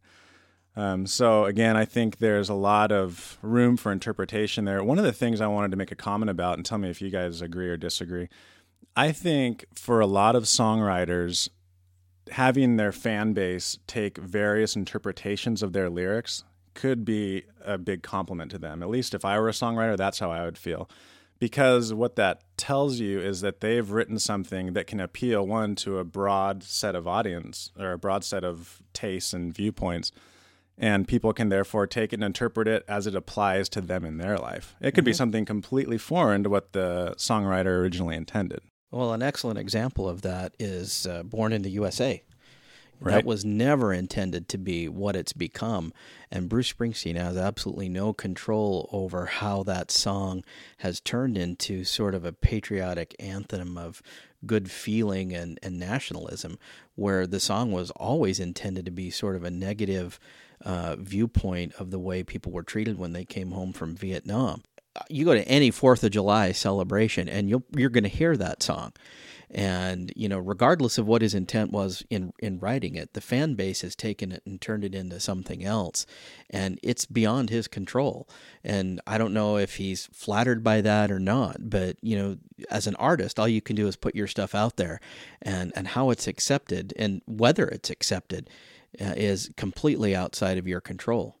Um, 0.76 1.06
so 1.06 1.44
again, 1.44 1.76
I 1.76 1.84
think 1.84 2.18
there's 2.18 2.48
a 2.48 2.54
lot 2.54 2.90
of 2.90 3.38
room 3.42 3.76
for 3.76 3.92
interpretation 3.92 4.64
there. 4.64 4.82
One 4.82 4.98
of 4.98 5.04
the 5.04 5.12
things 5.12 5.40
I 5.40 5.46
wanted 5.46 5.70
to 5.70 5.76
make 5.76 5.92
a 5.92 5.96
comment 5.96 6.30
about, 6.30 6.56
and 6.56 6.66
tell 6.66 6.78
me 6.78 6.90
if 6.90 7.00
you 7.00 7.10
guys 7.10 7.40
agree 7.40 7.68
or 7.68 7.76
disagree. 7.76 8.28
I 8.96 9.12
think 9.12 9.64
for 9.74 10.00
a 10.00 10.06
lot 10.06 10.36
of 10.36 10.44
songwriters, 10.44 11.48
having 12.30 12.76
their 12.76 12.92
fan 12.92 13.32
base 13.32 13.78
take 13.86 14.18
various 14.18 14.76
interpretations 14.76 15.62
of 15.62 15.72
their 15.72 15.90
lyrics 15.90 16.44
could 16.74 17.04
be 17.04 17.44
a 17.64 17.78
big 17.78 18.02
compliment 18.02 18.50
to 18.50 18.58
them. 18.58 18.82
At 18.82 18.90
least 18.90 19.14
if 19.14 19.24
I 19.24 19.38
were 19.38 19.48
a 19.48 19.52
songwriter, 19.52 19.96
that's 19.96 20.18
how 20.18 20.30
I 20.30 20.44
would 20.44 20.58
feel. 20.58 20.88
Because 21.38 21.92
what 21.92 22.16
that 22.16 22.42
tells 22.56 23.00
you 23.00 23.20
is 23.20 23.40
that 23.42 23.60
they've 23.60 23.90
written 23.90 24.18
something 24.18 24.72
that 24.72 24.86
can 24.86 25.00
appeal, 25.00 25.46
one, 25.46 25.74
to 25.76 25.98
a 25.98 26.04
broad 26.04 26.62
set 26.62 26.94
of 26.94 27.06
audience 27.06 27.70
or 27.78 27.92
a 27.92 27.98
broad 27.98 28.24
set 28.24 28.44
of 28.44 28.80
tastes 28.92 29.32
and 29.32 29.54
viewpoints. 29.54 30.10
And 30.76 31.06
people 31.06 31.32
can 31.32 31.50
therefore 31.50 31.86
take 31.86 32.12
it 32.12 32.16
and 32.16 32.24
interpret 32.24 32.66
it 32.66 32.84
as 32.88 33.06
it 33.06 33.14
applies 33.14 33.68
to 33.70 33.80
them 33.80 34.04
in 34.04 34.18
their 34.18 34.36
life. 34.36 34.74
It 34.80 34.92
could 34.92 35.02
mm-hmm. 35.02 35.06
be 35.06 35.12
something 35.12 35.44
completely 35.44 35.98
foreign 35.98 36.42
to 36.42 36.50
what 36.50 36.72
the 36.72 37.14
songwriter 37.16 37.78
originally 37.78 38.16
intended. 38.16 38.60
Well, 38.90 39.12
an 39.12 39.22
excellent 39.22 39.58
example 39.58 40.08
of 40.08 40.22
that 40.22 40.54
is 40.58 41.06
uh, 41.06 41.22
Born 41.24 41.52
in 41.52 41.62
the 41.62 41.70
USA. 41.70 42.22
Right. 43.00 43.16
That 43.16 43.24
was 43.24 43.44
never 43.44 43.92
intended 43.92 44.48
to 44.50 44.58
be 44.58 44.88
what 44.88 45.16
it's 45.16 45.32
become. 45.32 45.92
And 46.30 46.48
Bruce 46.48 46.72
Springsteen 46.72 47.16
has 47.16 47.36
absolutely 47.36 47.88
no 47.88 48.12
control 48.12 48.88
over 48.92 49.26
how 49.26 49.62
that 49.64 49.90
song 49.90 50.44
has 50.78 51.00
turned 51.00 51.36
into 51.36 51.84
sort 51.84 52.14
of 52.14 52.24
a 52.24 52.32
patriotic 52.32 53.14
anthem 53.18 53.76
of 53.76 54.00
good 54.46 54.70
feeling 54.70 55.34
and, 55.34 55.58
and 55.62 55.78
nationalism, 55.78 56.58
where 56.94 57.26
the 57.26 57.40
song 57.40 57.72
was 57.72 57.90
always 57.92 58.38
intended 58.38 58.84
to 58.84 58.90
be 58.90 59.10
sort 59.10 59.36
of 59.36 59.44
a 59.44 59.50
negative 59.50 60.20
uh, 60.64 60.96
viewpoint 60.98 61.74
of 61.78 61.90
the 61.90 61.98
way 61.98 62.22
people 62.22 62.52
were 62.52 62.62
treated 62.62 62.98
when 62.98 63.12
they 63.12 63.24
came 63.24 63.52
home 63.52 63.72
from 63.72 63.94
Vietnam 63.94 64.62
you 65.08 65.24
go 65.24 65.34
to 65.34 65.46
any 65.48 65.70
Fourth 65.70 66.04
of 66.04 66.12
July 66.12 66.52
celebration, 66.52 67.28
and 67.28 67.48
you'll 67.48 67.64
you're 67.76 67.90
going 67.90 68.04
to 68.04 68.10
hear 68.10 68.36
that 68.36 68.62
song. 68.62 68.92
And 69.50 70.12
you 70.16 70.28
know, 70.28 70.38
regardless 70.38 70.98
of 70.98 71.06
what 71.06 71.22
his 71.22 71.34
intent 71.34 71.70
was 71.70 72.04
in 72.10 72.32
in 72.38 72.58
writing 72.58 72.94
it, 72.94 73.12
the 73.12 73.20
fan 73.20 73.54
base 73.54 73.82
has 73.82 73.94
taken 73.94 74.32
it 74.32 74.42
and 74.46 74.60
turned 74.60 74.84
it 74.84 74.94
into 74.94 75.20
something 75.20 75.64
else, 75.64 76.06
and 76.50 76.78
it's 76.82 77.06
beyond 77.06 77.50
his 77.50 77.68
control. 77.68 78.28
And 78.62 79.00
I 79.06 79.18
don't 79.18 79.34
know 79.34 79.56
if 79.56 79.76
he's 79.76 80.06
flattered 80.06 80.64
by 80.64 80.80
that 80.80 81.10
or 81.10 81.20
not. 81.20 81.70
But 81.70 81.96
you 82.00 82.16
know, 82.16 82.36
as 82.70 82.86
an 82.86 82.96
artist, 82.96 83.38
all 83.38 83.48
you 83.48 83.60
can 83.60 83.76
do 83.76 83.86
is 83.86 83.96
put 83.96 84.14
your 84.14 84.28
stuff 84.28 84.54
out 84.54 84.76
there, 84.76 85.00
and 85.42 85.72
and 85.76 85.88
how 85.88 86.10
it's 86.10 86.26
accepted 86.26 86.92
and 86.96 87.20
whether 87.26 87.66
it's 87.66 87.90
accepted 87.90 88.48
Uh, 89.00 89.14
is 89.16 89.50
completely 89.56 90.14
outside 90.14 90.58
of 90.58 90.68
your 90.68 90.80
control. 90.80 91.40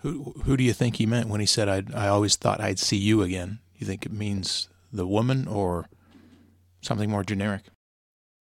Who 0.00 0.34
who 0.44 0.56
do 0.56 0.64
you 0.64 0.72
think 0.72 0.96
he 0.96 1.06
meant 1.06 1.28
when 1.28 1.40
he 1.40 1.46
said 1.46 1.68
I 1.68 1.82
I 1.94 2.08
always 2.08 2.36
thought 2.36 2.60
I'd 2.60 2.78
see 2.78 2.96
you 2.96 3.22
again? 3.22 3.60
You 3.76 3.86
think 3.86 4.04
it 4.04 4.12
means 4.12 4.68
the 4.92 5.06
woman 5.06 5.46
or 5.48 5.88
something 6.80 7.10
more 7.10 7.24
generic? 7.24 7.64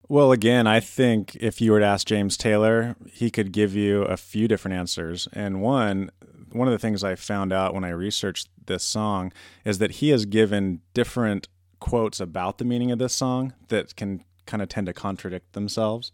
Well, 0.07 0.31
again, 0.31 0.67
I 0.67 0.81
think 0.81 1.35
if 1.35 1.61
you 1.61 1.71
were 1.71 1.79
to 1.79 1.85
ask 1.85 2.05
James 2.05 2.35
Taylor, 2.35 2.97
he 3.11 3.31
could 3.31 3.53
give 3.53 3.75
you 3.75 4.01
a 4.03 4.17
few 4.17 4.47
different 4.47 4.75
answers. 4.75 5.27
And 5.31 5.61
one 5.61 6.11
one 6.51 6.67
of 6.67 6.73
the 6.73 6.79
things 6.79 7.03
I 7.03 7.15
found 7.15 7.53
out 7.53 7.73
when 7.73 7.83
I 7.83 7.89
researched 7.89 8.49
this 8.65 8.83
song 8.83 9.31
is 9.63 9.77
that 9.77 9.91
he 9.91 10.09
has 10.09 10.25
given 10.25 10.81
different 10.93 11.47
quotes 11.79 12.19
about 12.19 12.57
the 12.57 12.65
meaning 12.65 12.91
of 12.91 12.99
this 12.99 13.13
song 13.13 13.53
that 13.69 13.95
can 13.95 14.23
kind 14.45 14.61
of 14.61 14.69
tend 14.69 14.87
to 14.87 14.93
contradict 14.93 15.53
themselves. 15.53 16.11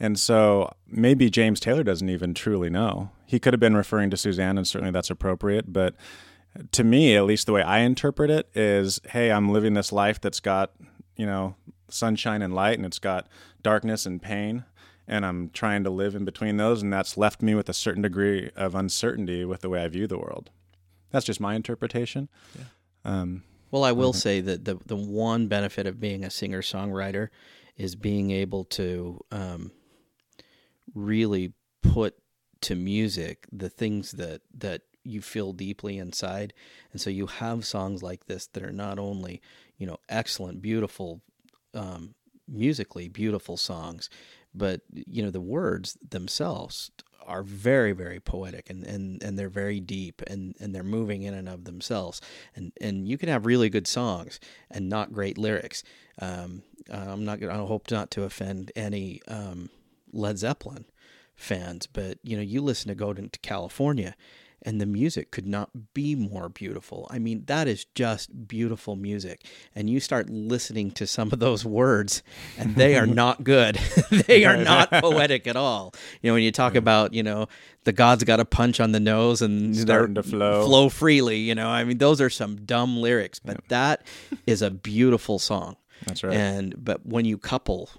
And 0.00 0.18
so 0.18 0.72
maybe 0.88 1.28
James 1.28 1.60
Taylor 1.60 1.84
doesn't 1.84 2.08
even 2.08 2.32
truly 2.32 2.70
know. 2.70 3.10
He 3.26 3.38
could 3.38 3.52
have 3.52 3.60
been 3.60 3.76
referring 3.76 4.08
to 4.10 4.16
Suzanne, 4.16 4.56
and 4.56 4.66
certainly 4.66 4.90
that's 4.90 5.10
appropriate. 5.10 5.72
But 5.72 5.94
to 6.72 6.82
me, 6.82 7.14
at 7.16 7.24
least 7.24 7.46
the 7.46 7.52
way 7.52 7.62
I 7.62 7.80
interpret 7.80 8.30
it, 8.30 8.48
is 8.54 9.00
hey, 9.10 9.30
I'm 9.30 9.50
living 9.52 9.74
this 9.74 9.92
life 9.92 10.18
that's 10.18 10.40
got, 10.40 10.72
you 11.16 11.26
know, 11.26 11.54
sunshine 11.90 12.40
and 12.40 12.54
light, 12.54 12.78
and 12.78 12.86
it's 12.86 12.98
got 12.98 13.28
darkness 13.62 14.06
and 14.06 14.22
pain. 14.22 14.64
And 15.06 15.26
I'm 15.26 15.50
trying 15.50 15.84
to 15.84 15.90
live 15.90 16.14
in 16.14 16.24
between 16.24 16.56
those, 16.56 16.82
and 16.82 16.92
that's 16.92 17.16
left 17.16 17.42
me 17.42 17.54
with 17.54 17.68
a 17.68 17.74
certain 17.74 18.02
degree 18.02 18.50
of 18.56 18.74
uncertainty 18.74 19.44
with 19.44 19.60
the 19.60 19.68
way 19.68 19.84
I 19.84 19.88
view 19.88 20.06
the 20.06 20.18
world. 20.18 20.50
That's 21.10 21.26
just 21.26 21.40
my 21.40 21.54
interpretation. 21.54 22.28
Yeah. 22.56 22.64
Um, 23.04 23.42
well, 23.70 23.84
I 23.84 23.92
will 23.92 24.12
say 24.12 24.40
that 24.40 24.64
the 24.64 24.78
the 24.86 24.96
one 24.96 25.46
benefit 25.46 25.86
of 25.86 26.00
being 26.00 26.24
a 26.24 26.30
singer 26.30 26.62
songwriter 26.62 27.28
is 27.76 27.96
being 27.96 28.30
able 28.30 28.64
to 28.64 29.20
um, 29.30 29.72
really 30.94 31.52
put 31.82 32.16
to 32.62 32.74
music 32.74 33.46
the 33.50 33.70
things 33.70 34.12
that 34.12 34.42
that 34.56 34.82
you 35.02 35.22
feel 35.22 35.52
deeply 35.52 35.98
inside. 35.98 36.52
And 36.92 37.00
so 37.00 37.08
you 37.08 37.26
have 37.26 37.64
songs 37.64 38.02
like 38.02 38.26
this 38.26 38.46
that 38.48 38.62
are 38.62 38.72
not 38.72 38.98
only 38.98 39.40
you 39.78 39.86
know 39.86 39.98
excellent 40.08 40.62
beautiful 40.62 41.22
um, 41.74 42.14
musically 42.48 43.08
beautiful 43.08 43.56
songs 43.56 44.10
but 44.54 44.80
you 44.92 45.22
know 45.22 45.30
the 45.30 45.40
words 45.40 45.96
themselves 46.08 46.90
are 47.26 47.42
very 47.42 47.92
very 47.92 48.18
poetic 48.18 48.68
and, 48.70 48.84
and, 48.84 49.22
and 49.22 49.38
they're 49.38 49.48
very 49.48 49.78
deep 49.78 50.20
and, 50.26 50.56
and 50.58 50.74
they're 50.74 50.82
moving 50.82 51.22
in 51.22 51.34
and 51.34 51.48
of 51.48 51.64
themselves. 51.64 52.20
And 52.56 52.72
and 52.80 53.06
you 53.06 53.16
can 53.16 53.28
have 53.28 53.46
really 53.46 53.70
good 53.70 53.86
songs 53.86 54.40
and 54.70 54.88
not 54.88 55.12
great 55.12 55.38
lyrics. 55.38 55.82
Um, 56.20 56.62
I'm 56.90 57.24
not 57.24 57.40
gonna 57.40 57.52
I 57.52 57.66
hope 57.66 57.90
not 57.90 58.10
to 58.12 58.24
offend 58.24 58.72
any 58.74 59.20
um, 59.28 59.70
Led 60.12 60.38
Zeppelin 60.38 60.84
fans 61.36 61.86
but 61.86 62.18
you 62.22 62.36
know 62.36 62.42
you 62.42 62.60
listen 62.60 62.88
to 62.88 62.94
go 62.94 63.12
to 63.12 63.28
California 63.40 64.14
and 64.62 64.80
the 64.80 64.86
music 64.86 65.30
could 65.30 65.46
not 65.46 65.94
be 65.94 66.14
more 66.14 66.48
beautiful. 66.48 67.06
I 67.10 67.18
mean, 67.18 67.44
that 67.46 67.66
is 67.66 67.86
just 67.94 68.46
beautiful 68.46 68.94
music. 68.96 69.44
And 69.74 69.88
you 69.88 70.00
start 70.00 70.28
listening 70.28 70.90
to 70.92 71.06
some 71.06 71.30
of 71.32 71.38
those 71.38 71.64
words, 71.64 72.22
and 72.58 72.76
they 72.76 72.96
are 72.96 73.06
not 73.06 73.42
good. 73.42 73.76
they 74.26 74.44
are 74.44 74.56
not 74.56 74.90
poetic 74.92 75.46
at 75.46 75.56
all. 75.56 75.94
You 76.20 76.30
know, 76.30 76.34
when 76.34 76.42
you 76.42 76.52
talk 76.52 76.72
hmm. 76.72 76.78
about, 76.78 77.14
you 77.14 77.22
know, 77.22 77.48
the 77.84 77.92
gods 77.92 78.24
got 78.24 78.40
a 78.40 78.44
punch 78.44 78.80
on 78.80 78.92
the 78.92 79.00
nose 79.00 79.40
and 79.40 79.74
starting 79.74 80.16
to 80.16 80.22
flow, 80.22 80.66
flow 80.66 80.88
freely. 80.88 81.38
You 81.38 81.54
know, 81.54 81.68
I 81.68 81.84
mean, 81.84 81.98
those 81.98 82.20
are 82.20 82.30
some 82.30 82.56
dumb 82.56 82.98
lyrics, 82.98 83.38
but 83.38 83.56
yeah. 83.56 83.60
that 83.68 84.06
is 84.46 84.60
a 84.60 84.70
beautiful 84.70 85.38
song. 85.38 85.76
That's 86.04 86.22
right. 86.22 86.34
And 86.34 86.74
but 86.82 87.06
when 87.06 87.24
you 87.24 87.38
couple 87.38 87.90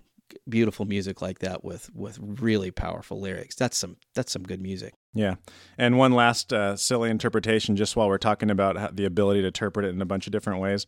beautiful 0.48 0.86
music 0.86 1.22
like 1.22 1.40
that 1.40 1.64
with 1.64 1.90
with 1.94 2.20
really 2.22 2.72
powerful 2.72 3.20
lyrics, 3.20 3.56
that's 3.56 3.78
some 3.78 3.98
that's 4.16 4.32
some 4.32 4.44
good 4.44 4.62
music. 4.62 4.94
Yeah. 5.14 5.36
And 5.78 5.98
one 5.98 6.14
last 6.14 6.54
uh, 6.54 6.76
silly 6.76 7.10
interpretation, 7.10 7.76
just 7.76 7.96
while 7.96 8.08
we're 8.08 8.18
talking 8.18 8.50
about 8.50 8.96
the 8.96 9.06
ability 9.06 9.42
to 9.42 9.48
interpret 9.48 9.86
it 9.86 9.90
in 9.90 10.02
a 10.02 10.06
bunch 10.06 10.26
of 10.26 10.32
different 10.32 10.62
ways. 10.62 10.86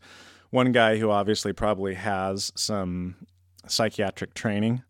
One 0.50 0.72
guy 0.72 0.98
who 0.98 1.10
obviously 1.10 1.52
probably 1.52 1.94
has 1.94 2.52
some 2.54 3.16
psychiatric 3.66 4.34
training 4.34 4.82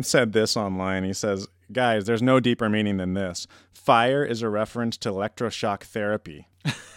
said 0.00 0.32
this 0.32 0.56
online. 0.56 1.04
He 1.04 1.12
says, 1.12 1.48
Guys, 1.72 2.04
there's 2.06 2.22
no 2.22 2.40
deeper 2.40 2.68
meaning 2.68 2.96
than 2.98 3.14
this. 3.14 3.46
Fire 3.72 4.24
is 4.24 4.42
a 4.42 4.48
reference 4.48 4.96
to 4.98 5.10
electroshock 5.10 5.82
therapy. 5.82 6.48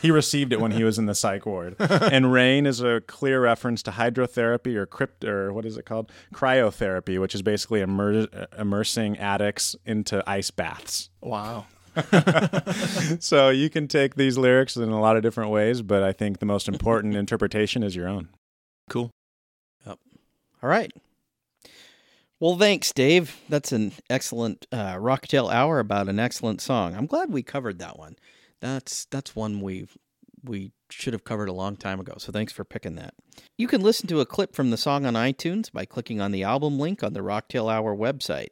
He 0.01 0.11
received 0.11 0.53
it 0.53 0.61
when 0.61 0.71
he 0.71 0.83
was 0.83 0.99
in 0.99 1.07
the 1.07 1.15
psych 1.15 1.45
ward. 1.45 1.75
And 1.79 2.31
rain 2.31 2.67
is 2.67 2.81
a 2.81 3.01
clear 3.01 3.41
reference 3.41 3.81
to 3.83 3.91
hydrotherapy 3.91 4.75
or 4.75 4.85
crypt 4.85 5.23
or 5.23 5.51
what 5.51 5.65
is 5.65 5.77
it 5.77 5.85
called? 5.85 6.11
Cryotherapy, 6.33 7.19
which 7.19 7.33
is 7.33 7.41
basically 7.41 7.81
immer- 7.81 8.27
immersing 8.57 9.17
addicts 9.17 9.75
into 9.85 10.23
ice 10.29 10.51
baths. 10.51 11.09
Wow. 11.21 11.65
so 13.19 13.49
you 13.49 13.69
can 13.69 13.87
take 13.87 14.15
these 14.15 14.37
lyrics 14.37 14.75
in 14.75 14.89
a 14.89 14.99
lot 14.99 15.15
of 15.15 15.23
different 15.23 15.49
ways, 15.49 15.81
but 15.81 16.03
I 16.03 16.11
think 16.11 16.39
the 16.39 16.45
most 16.45 16.67
important 16.67 17.15
interpretation 17.15 17.81
is 17.81 17.95
your 17.95 18.07
own. 18.07 18.29
Cool. 18.89 19.09
Yep. 19.87 19.97
All 20.61 20.69
right. 20.69 20.91
Well, 22.39 22.57
thanks, 22.57 22.91
Dave. 22.91 23.41
That's 23.47 23.71
an 23.71 23.93
excellent 24.09 24.67
uh, 24.71 24.95
Rocktail 24.95 25.51
hour 25.51 25.79
about 25.79 26.09
an 26.09 26.19
excellent 26.19 26.59
song. 26.59 26.93
I'm 26.93 27.05
glad 27.05 27.31
we 27.31 27.43
covered 27.43 27.79
that 27.79 27.97
one. 27.97 28.17
That's 28.59 29.05
that's 29.05 29.35
one 29.35 29.61
we 29.61 29.87
we 30.43 30.71
should 30.89 31.13
have 31.13 31.23
covered 31.23 31.49
a 31.49 31.53
long 31.53 31.75
time 31.77 31.99
ago. 31.99 32.15
So 32.17 32.31
thanks 32.31 32.51
for 32.53 32.63
picking 32.63 32.95
that. 32.95 33.13
You 33.57 33.67
can 33.67 33.81
listen 33.81 34.07
to 34.07 34.19
a 34.19 34.25
clip 34.25 34.53
from 34.55 34.69
the 34.69 34.77
song 34.77 35.05
on 35.05 35.13
iTunes 35.13 35.71
by 35.71 35.85
clicking 35.85 36.21
on 36.21 36.31
the 36.31 36.43
album 36.43 36.77
link 36.77 37.03
on 37.03 37.13
the 37.13 37.21
Rocktail 37.21 37.71
Hour 37.71 37.95
website. 37.95 38.49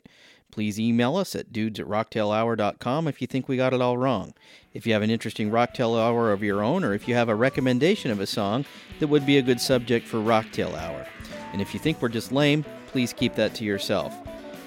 Please 0.54 0.80
email 0.80 1.18
us 1.18 1.34
at 1.34 1.52
dudes 1.52 1.80
at 1.80 1.88
rocktailhour.com 1.88 3.08
if 3.08 3.22
you 3.22 3.26
think 3.26 3.50
we 3.50 3.58
got 3.58 3.74
it 3.74 3.82
all 3.82 3.98
wrong. 3.98 4.36
If 4.72 4.86
you 4.86 4.94
have 4.94 5.02
an 5.02 5.10
interesting 5.10 5.50
Rocktail 5.50 6.00
Hour 6.00 6.32
of 6.32 6.44
your 6.44 6.62
own, 6.62 6.84
or 6.84 6.94
if 6.94 7.08
you 7.08 7.16
have 7.16 7.28
a 7.28 7.34
recommendation 7.34 8.12
of 8.12 8.20
a 8.20 8.28
song 8.28 8.64
that 9.00 9.08
would 9.08 9.26
be 9.26 9.40
a 9.40 9.42
good 9.42 9.60
subject 9.60 10.08
for 10.08 10.18
Rocktail 10.18 10.76
Hour. 10.76 11.08
And 11.54 11.60
if 11.60 11.74
you 11.74 11.80
think 11.80 12.00
we're 12.00 12.10
just 12.10 12.32
lame, 12.32 12.64
please 12.86 13.14
keep 13.14 13.34
that 13.34 13.56
to 13.56 13.64
yourself. 13.64 14.16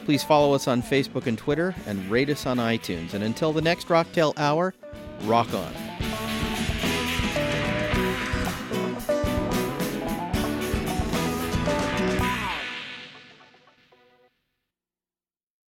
Please 0.05 0.25
follow 0.25 0.55
us 0.55 0.67
on 0.67 0.83
Facebook 0.83 1.29
and 1.29 1.39
Twitter 1.39 1.73
and 1.87 2.11
rate 2.11 2.31
us 2.31 2.47
on 2.47 2.57
iTunes. 2.57 3.15
And 3.15 3.23
until 3.23 3.53
the 3.53 3.63
next 3.63 3.87
Rocktail 3.87 4.37
Hour, 4.37 4.75
rock 5.23 5.55
on. 5.55 5.86